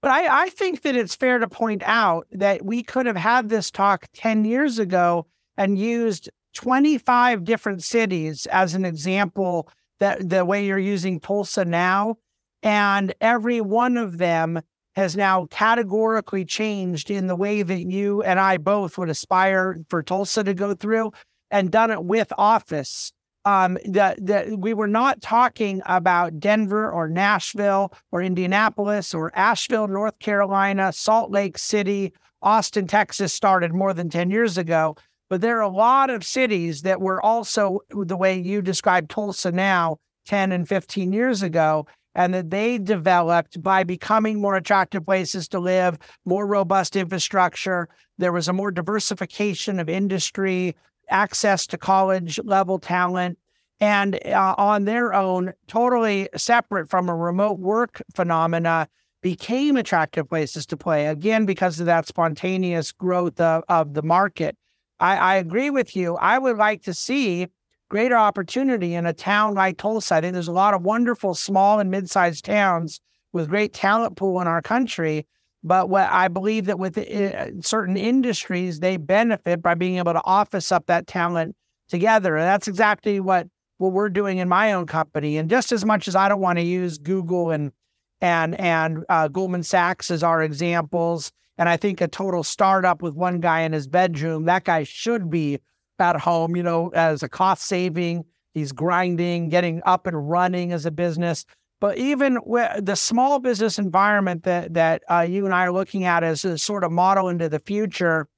[0.01, 3.49] But I, I think that it's fair to point out that we could have had
[3.49, 5.27] this talk 10 years ago
[5.57, 9.69] and used 25 different cities as an example
[9.99, 12.17] that the way you're using Tulsa now.
[12.63, 14.61] And every one of them
[14.95, 20.03] has now categorically changed in the way that you and I both would aspire for
[20.03, 21.13] Tulsa to go through
[21.51, 23.13] and done it with office.
[23.49, 29.89] Um, that that we were not talking about Denver or Nashville or Indianapolis or Asheville,
[29.89, 34.97] North Carolina, Salt Lake City, Austin, Texas started more than 10 years ago.
[35.31, 39.51] But there are a lot of cities that were also the way you described Tulsa
[39.51, 39.97] now
[40.27, 45.59] 10 and 15 years ago and that they developed by becoming more attractive places to
[45.59, 45.97] live,
[46.27, 47.89] more robust infrastructure.
[48.19, 50.77] There was a more diversification of industry,
[51.11, 53.39] access to college level talent,
[53.81, 58.89] and uh, on their own, totally separate from a remote work phenomena,
[59.23, 64.57] became attractive places to play again because of that spontaneous growth of, of the market.
[65.01, 66.17] I, I agree with you.
[66.17, 67.49] I would like to see
[67.89, 70.17] greater opportunity in a town like Tulsa.
[70.17, 73.01] I think there's a lot of wonderful small and mid-sized towns
[73.33, 75.27] with great talent pool in our country.
[75.65, 80.23] But what I believe that with uh, certain industries, they benefit by being able to
[80.25, 81.57] office up that talent
[81.89, 82.37] together.
[82.37, 83.49] And that's exactly what
[83.79, 85.37] what we're doing in my own company.
[85.37, 87.73] And just as much as I don't want to use Google and
[88.21, 93.15] and and uh, Goldman Sachs as our examples, and I think a total startup with
[93.15, 95.59] one guy in his bedroom, that guy should be
[95.99, 98.25] at home, you know, as a cost saving.
[98.55, 101.45] He's grinding, getting up and running as a business.
[101.81, 106.05] But even with the small business environment that that uh, you and I are looking
[106.05, 108.29] at as a sort of model into the future,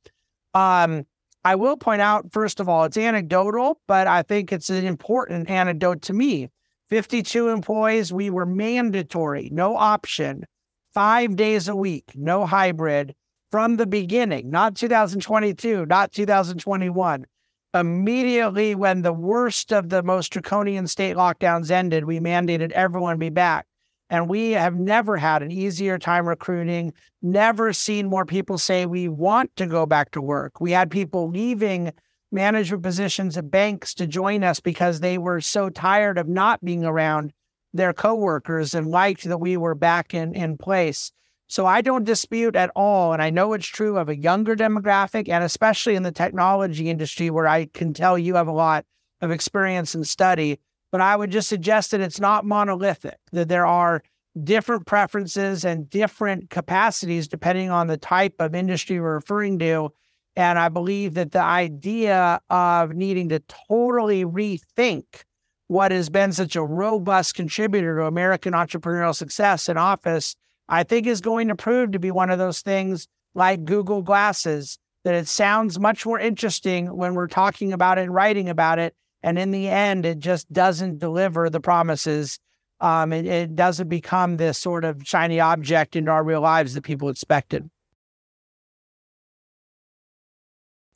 [0.52, 1.06] um,
[1.44, 5.48] I will point out first of all, it's anecdotal, but I think it's an important
[5.48, 6.48] anecdote to me.
[6.90, 10.44] 52 employees, we were mandatory, no option,
[10.92, 13.14] five days a week, no hybrid
[13.50, 17.26] from the beginning, not 2022, not 2021
[17.74, 23.30] immediately when the worst of the most draconian state lockdowns ended, we mandated everyone be
[23.30, 23.66] back.
[24.08, 26.92] And we have never had an easier time recruiting,
[27.22, 30.60] never seen more people say we want to go back to work.
[30.60, 31.92] We had people leaving
[32.32, 36.84] management positions at banks to join us because they were so tired of not being
[36.84, 37.32] around
[37.72, 41.12] their coworkers and liked that we were back in, in place.
[41.50, 43.12] So I don't dispute at all.
[43.12, 47.28] And I know it's true of a younger demographic and especially in the technology industry
[47.28, 48.86] where I can tell you have a lot
[49.20, 50.60] of experience and study.
[50.92, 54.04] But I would just suggest that it's not monolithic, that there are
[54.44, 59.92] different preferences and different capacities depending on the type of industry we're referring to.
[60.36, 65.24] And I believe that the idea of needing to totally rethink
[65.66, 70.36] what has been such a robust contributor to American entrepreneurial success in office
[70.70, 74.78] I think is going to prove to be one of those things like Google Glasses,
[75.04, 78.94] that it sounds much more interesting when we're talking about it and writing about it.
[79.22, 82.38] And in the end, it just doesn't deliver the promises.
[82.80, 86.82] Um, it, it doesn't become this sort of shiny object into our real lives that
[86.82, 87.68] people expected.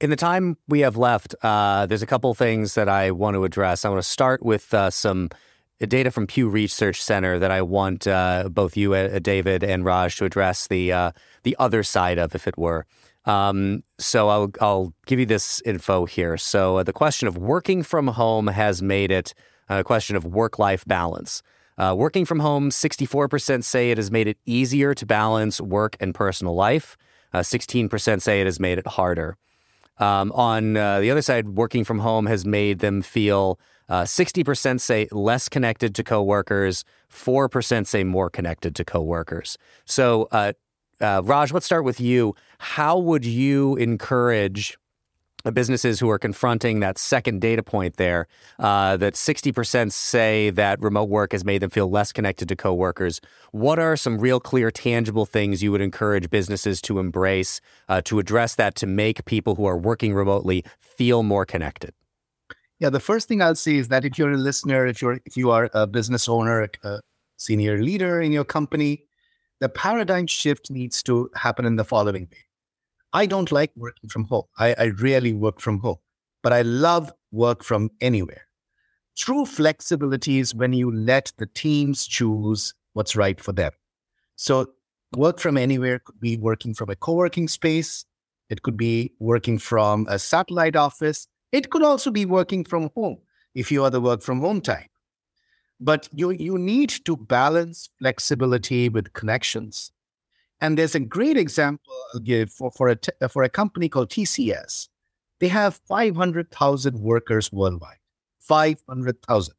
[0.01, 3.45] In the time we have left, uh, there's a couple things that I want to
[3.45, 3.85] address.
[3.85, 5.31] I want to start with uh, some
[5.81, 10.17] data from Pew Research Center that I want uh, both you, uh, David, and Raj
[10.17, 11.13] to address the uh,
[11.43, 12.87] the other side of, if it were.
[13.25, 16.37] Um, so I'll I'll give you this info here.
[16.37, 19.35] So uh, the question of working from home has made it
[19.69, 21.43] a question of work life balance.
[21.77, 26.15] Uh, working from home, 64% say it has made it easier to balance work and
[26.15, 26.97] personal life.
[27.35, 29.37] 16% uh, say it has made it harder.
[29.99, 33.59] Um, on the other side, working from home has made them feel
[33.89, 39.59] uh, 60% say less connected to coworkers, 4% say more connected to coworkers.
[39.85, 40.53] So, uh,
[41.01, 42.35] uh, Raj, let's start with you.
[42.59, 44.79] How would you encourage
[45.53, 48.27] businesses who are confronting that second data point there
[48.59, 53.21] uh, that 60% say that remote work has made them feel less connected to coworkers?
[53.51, 58.19] What are some real, clear, tangible things you would encourage businesses to embrace uh, to
[58.19, 61.93] address that to make people who are working remotely feel more connected?
[62.85, 65.39] Yeah, the first thing I'll say is that if you're a listener, if you're if
[65.39, 67.01] you are a business owner, a
[67.39, 69.07] senior leader in your company,
[69.59, 72.45] the paradigm shift needs to happen in the following way.
[73.15, 74.43] I don't like working from home.
[74.59, 75.97] I, I rarely work from home,
[76.43, 78.49] but I love work from anywhere.
[79.17, 83.73] True flexibility is when you let the teams choose what's right for them.
[84.37, 84.73] So,
[85.17, 88.05] work from anywhere could be working from a co working space,
[88.51, 93.19] it could be working from a satellite office, it could also be working from home
[93.55, 94.91] if you are the work from home type.
[95.79, 99.93] But you, you need to balance flexibility with connections.
[100.61, 104.11] And there's a great example I'll give for, for, a, t- for a company called
[104.11, 104.89] TCS.
[105.39, 107.99] They have 500,000 workers worldwide.
[108.41, 109.55] 500,000.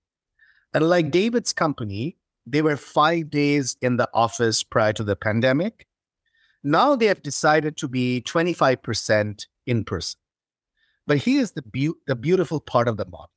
[0.73, 5.87] And like David's company, they were five days in the office prior to the pandemic.
[6.61, 10.19] Now they have decided to be 25% in person.
[11.07, 13.31] But here's the, be- the beautiful part of the model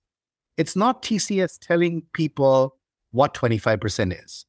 [0.56, 2.76] it's not TCS telling people
[3.12, 4.44] what 25% is.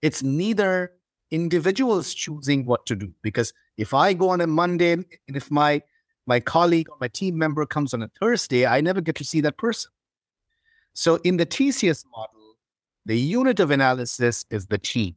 [0.00, 0.92] It's neither
[1.30, 3.12] individuals choosing what to do.
[3.22, 5.82] Because if I go on a Monday and if my
[6.26, 9.40] my colleague or my team member comes on a Thursday, I never get to see
[9.40, 9.90] that person.
[10.92, 12.56] So in the TCS model,
[13.04, 15.16] the unit of analysis is the team.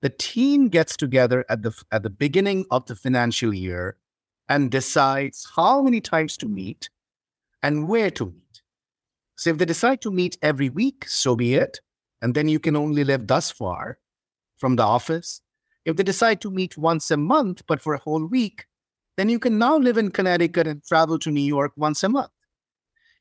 [0.00, 3.96] The team gets together at the at the beginning of the financial year
[4.48, 6.90] and decides how many times to meet
[7.62, 8.62] and where to meet.
[9.36, 11.80] So if they decide to meet every week, so be it.
[12.20, 13.98] And then you can only live thus far
[14.58, 15.40] from the office.
[15.84, 18.66] If they decide to meet once a month, but for a whole week,
[19.16, 22.30] then you can now live in Connecticut and travel to New York once a month.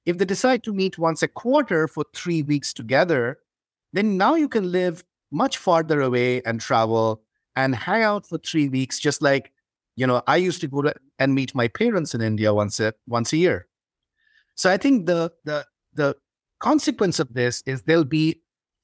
[0.06, 3.40] If they decide to meet once a quarter for three weeks together,
[3.94, 7.24] then now you can live much farther away and travel
[7.56, 9.52] and hang out for three weeks, just like
[9.96, 12.94] you know I used to go to and meet my parents in India once a
[13.08, 13.68] once a year.
[14.56, 16.16] So I think the the the
[16.60, 18.42] consequence of this is there'll be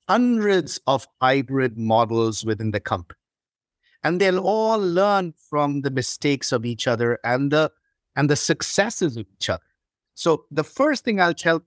[0.10, 3.20] hundreds of hybrid models within the company,
[4.04, 7.72] and they'll all learn from the mistakes of each other and the
[8.16, 9.64] and the successes of each other.
[10.16, 11.62] So the first thing I'll tell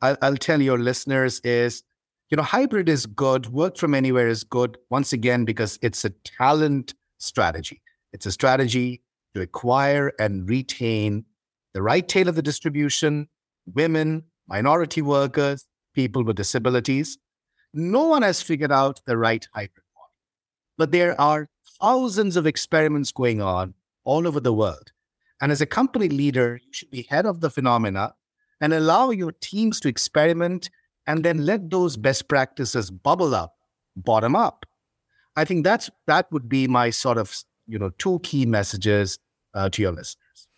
[0.00, 1.82] I'll, I'll tell your listeners is,
[2.30, 3.46] you know, hybrid is good.
[3.48, 4.78] Work from anywhere is good.
[4.90, 7.82] Once again, because it's a talent strategy.
[8.16, 9.02] It's a strategy
[9.34, 11.26] to acquire and retain
[11.74, 13.28] the right tail of the distribution,
[13.66, 17.18] women, minority workers, people with disabilities.
[17.74, 20.14] No one has figured out the right hybrid model,
[20.78, 24.92] but there are thousands of experiments going on all over the world.
[25.42, 28.14] And as a company leader, you should be head of the phenomena
[28.62, 30.70] and allow your teams to experiment
[31.06, 33.56] and then let those best practices bubble up
[33.94, 34.64] bottom up.
[35.36, 39.18] I think that's that would be my sort of you know two key messages
[39.54, 40.48] uh, to your listeners.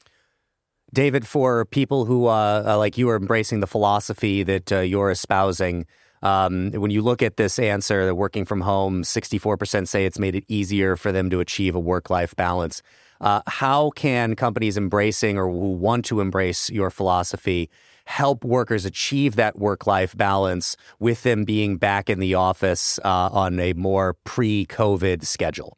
[0.93, 5.11] David, for people who uh, uh like you are embracing the philosophy that uh, you're
[5.11, 5.87] espousing,
[6.23, 10.35] um, when you look at this answer, the working from home, 64% say it's made
[10.35, 12.83] it easier for them to achieve a work life balance.
[13.21, 17.69] Uh, how can companies embracing or who want to embrace your philosophy
[18.05, 23.29] help workers achieve that work life balance with them being back in the office uh,
[23.31, 25.77] on a more pre COVID schedule?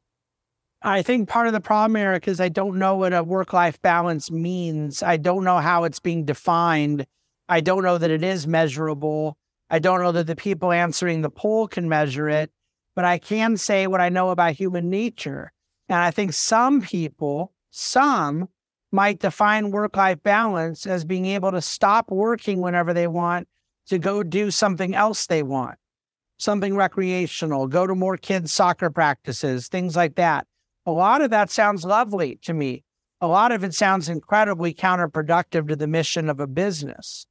[0.83, 3.81] I think part of the problem, Eric, is I don't know what a work life
[3.83, 5.03] balance means.
[5.03, 7.07] I don't know how it's being defined.
[7.51, 9.37] I don't know that it is measurable.
[9.69, 12.51] I don't know that the people answering the poll can measure it,
[12.97, 15.53] but I can say what I know about human nature.
[15.89, 18.49] And I think some people, some
[18.91, 23.49] might define work life balance as being able to stop working whenever they want
[23.87, 25.77] to go do something else they want,
[26.39, 30.47] something recreational, go to more kids' soccer practices, things like that.
[30.91, 32.83] A lot of that sounds lovely to me.
[33.21, 37.27] A lot of it sounds incredibly counterproductive to the mission of a business.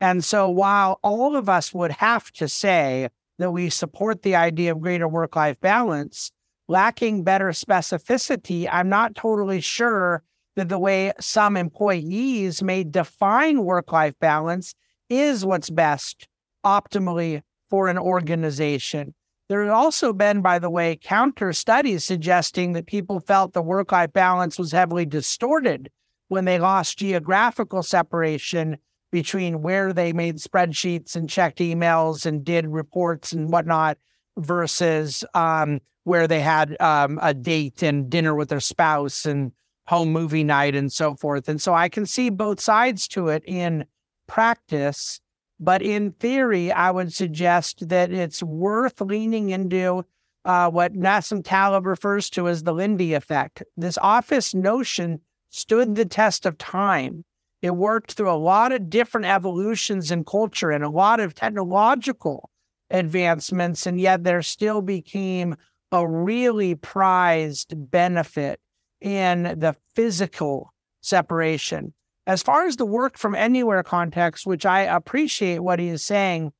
[0.00, 4.72] And so while all of us would have to say that we support the idea
[4.72, 6.32] of greater work life balance,
[6.66, 10.22] lacking better specificity, I'm not totally sure
[10.56, 14.74] that the way some employees may define work life balance
[15.10, 16.26] is what's best
[16.64, 19.12] optimally for an organization.
[19.48, 23.92] There have also been, by the way, counter studies suggesting that people felt the work
[23.92, 25.90] life balance was heavily distorted
[26.28, 28.78] when they lost geographical separation
[29.12, 33.98] between where they made spreadsheets and checked emails and did reports and whatnot
[34.38, 39.52] versus um, where they had um, a date and dinner with their spouse and
[39.86, 41.48] home movie night and so forth.
[41.48, 43.84] And so I can see both sides to it in
[44.26, 45.20] practice.
[45.60, 50.04] But in theory, I would suggest that it's worth leaning into
[50.44, 53.62] uh, what Nassim Taleb refers to as the Lindy effect.
[53.76, 57.24] This office notion stood the test of time.
[57.62, 62.50] It worked through a lot of different evolutions in culture and a lot of technological
[62.90, 65.56] advancements, and yet there still became
[65.90, 68.60] a really prized benefit
[69.00, 71.94] in the physical separation.
[72.26, 76.52] As far as the work from anywhere context, which I appreciate what he is saying,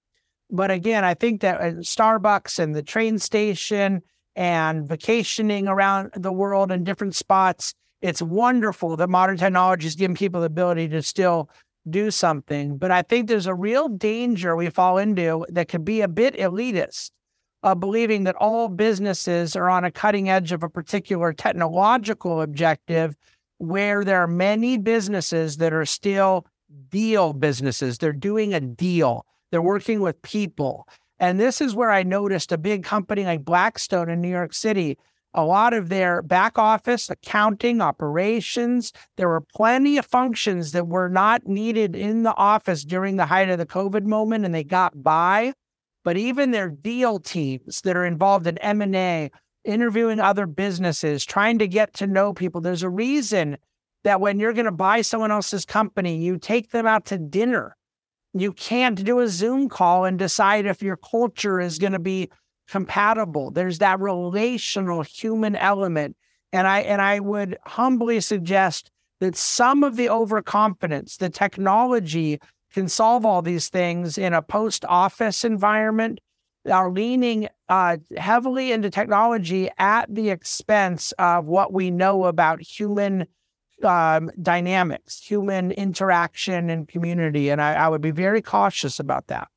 [0.50, 4.02] but again, I think that uh, Starbucks and the train station
[4.36, 10.16] and vacationing around the world in different spots, it's wonderful that modern technology is giving
[10.16, 11.48] people the ability to still
[11.88, 12.76] do something.
[12.76, 16.34] But I think there's a real danger we fall into that could be a bit
[16.36, 17.10] elitist
[17.62, 23.16] of believing that all businesses are on a cutting edge of a particular technological objective
[23.68, 26.46] where there are many businesses that are still
[26.88, 27.98] deal businesses.
[27.98, 30.88] They're doing a deal, they're working with people.
[31.18, 34.98] And this is where I noticed a big company like Blackstone in New York City.
[35.32, 41.08] A lot of their back office, accounting, operations, there were plenty of functions that were
[41.08, 45.02] not needed in the office during the height of the COVID moment, and they got
[45.02, 45.52] by.
[46.04, 49.30] But even their deal teams that are involved in M&A,
[49.64, 53.56] interviewing other businesses, trying to get to know people, there's a reason
[54.04, 57.76] that when you're going to buy someone else's company, you take them out to dinner
[58.34, 62.30] you can't do a Zoom call and decide if your culture is going to be
[62.68, 63.52] compatible.
[63.52, 66.16] There's that relational human element.
[66.52, 68.90] And I and I would humbly suggest
[69.20, 72.40] that some of the overconfidence, the technology
[72.72, 76.20] can solve all these things in a post office environment,
[76.70, 83.26] are leaning uh, heavily into technology at the expense of what we know about human
[83.82, 87.50] um, dynamics, human interaction and community.
[87.50, 89.48] And I, I would be very cautious about that.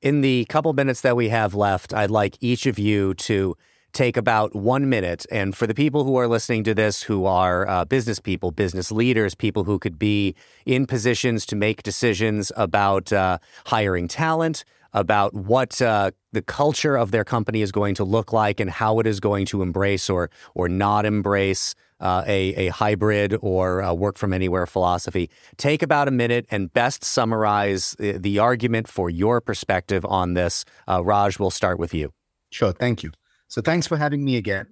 [0.00, 3.56] In the couple minutes that we have left, I'd like each of you to
[3.92, 5.26] take about one minute.
[5.30, 8.90] And for the people who are listening to this, who are uh, business people, business
[8.90, 10.34] leaders, people who could be
[10.66, 17.10] in positions to make decisions about uh, hiring talent, about what uh, the culture of
[17.10, 20.30] their company is going to look like, and how it is going to embrace or
[20.54, 25.30] or not embrace uh, a, a hybrid or work from anywhere philosophy.
[25.56, 30.64] Take about a minute and best summarize the, the argument for your perspective on this.
[30.88, 32.12] Uh, Raj, we'll start with you.
[32.50, 32.72] Sure.
[32.72, 33.12] Thank you.
[33.48, 34.66] So thanks for having me again.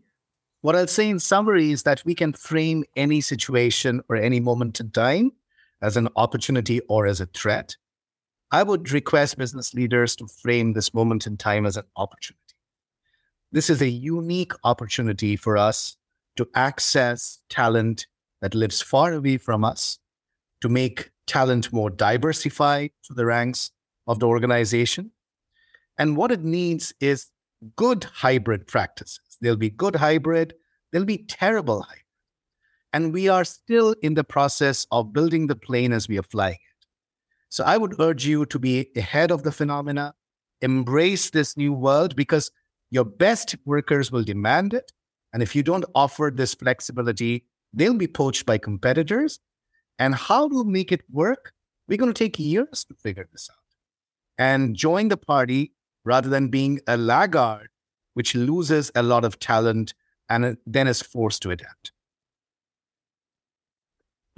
[0.63, 4.81] What I'll say in summary is that we can frame any situation or any moment
[4.81, 5.33] in time
[5.81, 7.77] as an opportunity or as a threat.
[8.53, 12.41] I would request business leaders to frame this moment in time as an opportunity.
[13.53, 15.97] This is a unique opportunity for us
[16.37, 18.07] to access talent
[18.41, 19.99] that lives far away from us,
[20.63, 23.71] to make talent more diversified to the ranks
[24.07, 25.13] of the organization.
[25.99, 27.29] And what it needs is
[27.77, 29.39] good hybrid practices.
[29.41, 30.55] There'll be good hybrid,
[30.91, 32.05] there'll be terrible hybrid.
[32.93, 36.59] And we are still in the process of building the plane as we are flying.
[37.51, 40.15] So I would urge you to be ahead of the phenomena,
[40.63, 42.51] embrace this new world because
[42.91, 44.93] your best workers will demand it
[45.33, 49.39] and if you don't offer this flexibility, they'll be poached by competitors.
[49.99, 51.53] And how to make it work?
[51.89, 53.57] We're going to take years to figure this out.
[54.39, 55.73] And join the party
[56.05, 57.69] rather than being a laggard,
[58.15, 59.95] which loses a lot of talent
[60.29, 61.93] and then is forced to adapt.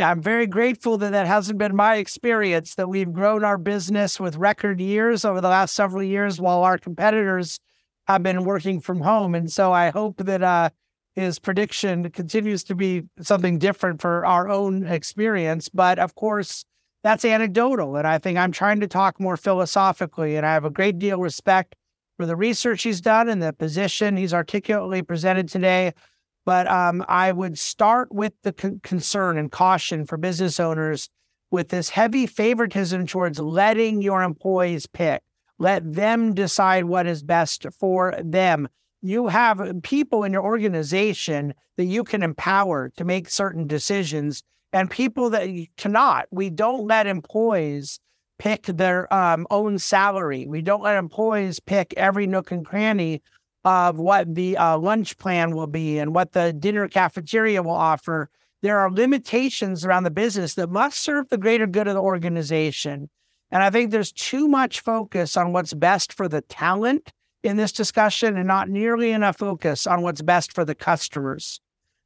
[0.03, 4.37] I'm very grateful that that hasn't been my experience, that we've grown our business with
[4.37, 7.59] record years over the last several years while our competitors
[8.07, 9.35] have been working from home.
[9.35, 10.71] And so I hope that uh,
[11.15, 15.69] his prediction continues to be something different for our own experience.
[15.69, 16.65] But of course,
[17.03, 17.97] that's anecdotal.
[17.97, 20.37] And I think I'm trying to talk more philosophically.
[20.37, 21.75] And I have a great deal of respect
[22.17, 25.93] for the research he's done and the position he's articulately presented today.
[26.45, 31.09] But um, I would start with the con- concern and caution for business owners
[31.51, 35.23] with this heavy favoritism towards letting your employees pick.
[35.59, 38.69] Let them decide what is best for them
[39.03, 44.89] you have people in your organization that you can empower to make certain decisions and
[44.89, 46.27] people that you cannot.
[46.31, 47.99] We don't let employees
[48.39, 50.47] pick their um, own salary.
[50.47, 53.23] We don't let employees pick every nook and cranny
[53.65, 58.29] of what the uh, lunch plan will be and what the dinner cafeteria will offer.
[58.63, 63.09] There are limitations around the business that must serve the greater good of the organization.
[63.51, 67.73] And I think there's too much focus on what's best for the talent in this
[67.73, 71.61] discussion and not nearly enough focus on what's best for the customers.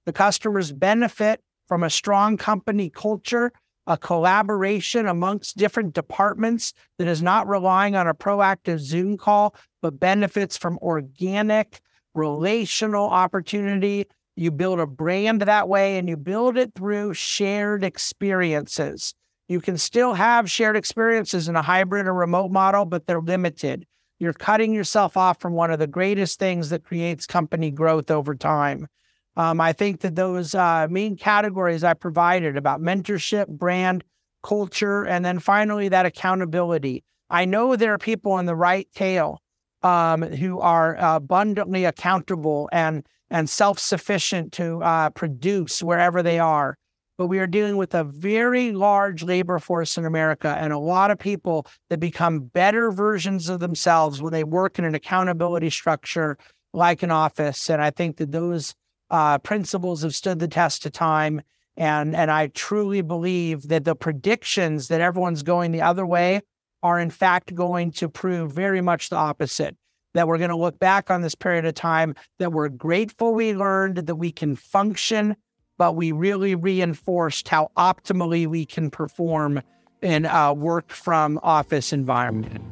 [0.07, 3.52] The customers benefit from a strong company culture,
[3.86, 9.54] a collaboration amongst different departments that is not relying on a proactive Zoom call,
[9.87, 11.80] but benefits from organic,
[12.12, 14.05] relational opportunity.
[14.34, 19.14] You build a brand that way and you build it through shared experiences.
[19.47, 23.87] You can still have shared experiences in a hybrid or remote model, but they're limited.
[24.18, 28.34] You're cutting yourself off from one of the greatest things that creates company growth over
[28.34, 28.89] time.
[29.37, 34.03] Um, I think that those uh, main categories I provided about mentorship, brand,
[34.43, 37.05] culture, and then finally that accountability.
[37.30, 39.41] I know there are people in the right tail
[39.83, 46.77] um, who are abundantly accountable and and self sufficient to uh, produce wherever they are.
[47.18, 51.11] But we are dealing with a very large labor force in America and a lot
[51.11, 56.37] of people that become better versions of themselves when they work in an accountability structure
[56.74, 57.70] like an office.
[57.70, 58.74] And I think that those
[59.11, 61.41] uh, principles have stood the test of time.
[61.79, 66.43] And, and I truly believe that the predictions that everyone's going the other way
[66.83, 69.77] are, in fact, going to prove very much the opposite.
[70.14, 73.55] That we're going to look back on this period of time, that we're grateful we
[73.55, 75.37] learned that we can function,
[75.77, 79.61] but we really reinforced how optimally we can perform
[80.01, 82.62] in a work from office environment.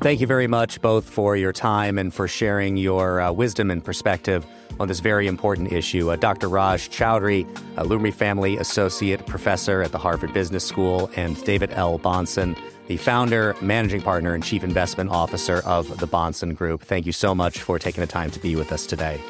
[0.00, 3.84] Thank you very much, both for your time and for sharing your uh, wisdom and
[3.84, 4.44] perspective
[4.80, 6.10] on this very important issue.
[6.10, 6.48] Uh, Dr.
[6.48, 12.00] Raj Choudhury, a Lumry Family Associate Professor at the Harvard Business School, and David L.
[12.00, 16.82] Bahnsen, the founder, managing partner, and chief investment officer of the Bahnsen Group.
[16.82, 19.20] Thank you so much for taking the time to be with us today.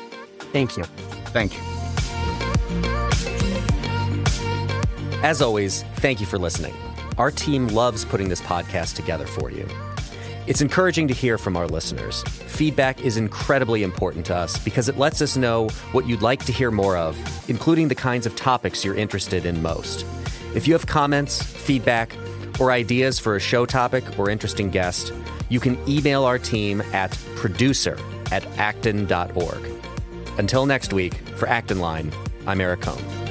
[0.52, 0.84] Thank you.
[1.32, 1.60] Thank you.
[5.22, 6.74] As always, thank you for listening.
[7.16, 9.68] Our team loves putting this podcast together for you.
[10.48, 12.24] It's encouraging to hear from our listeners.
[12.24, 16.52] Feedback is incredibly important to us because it lets us know what you'd like to
[16.52, 17.16] hear more of,
[17.48, 20.04] including the kinds of topics you're interested in most.
[20.56, 22.16] If you have comments, feedback,
[22.60, 25.12] or ideas for a show topic or interesting guest,
[25.48, 27.98] you can email our team at producer
[28.30, 29.70] at acton.org.
[30.38, 32.12] Until next week, for Acton Line,
[32.46, 33.21] I'm Eric Kohn.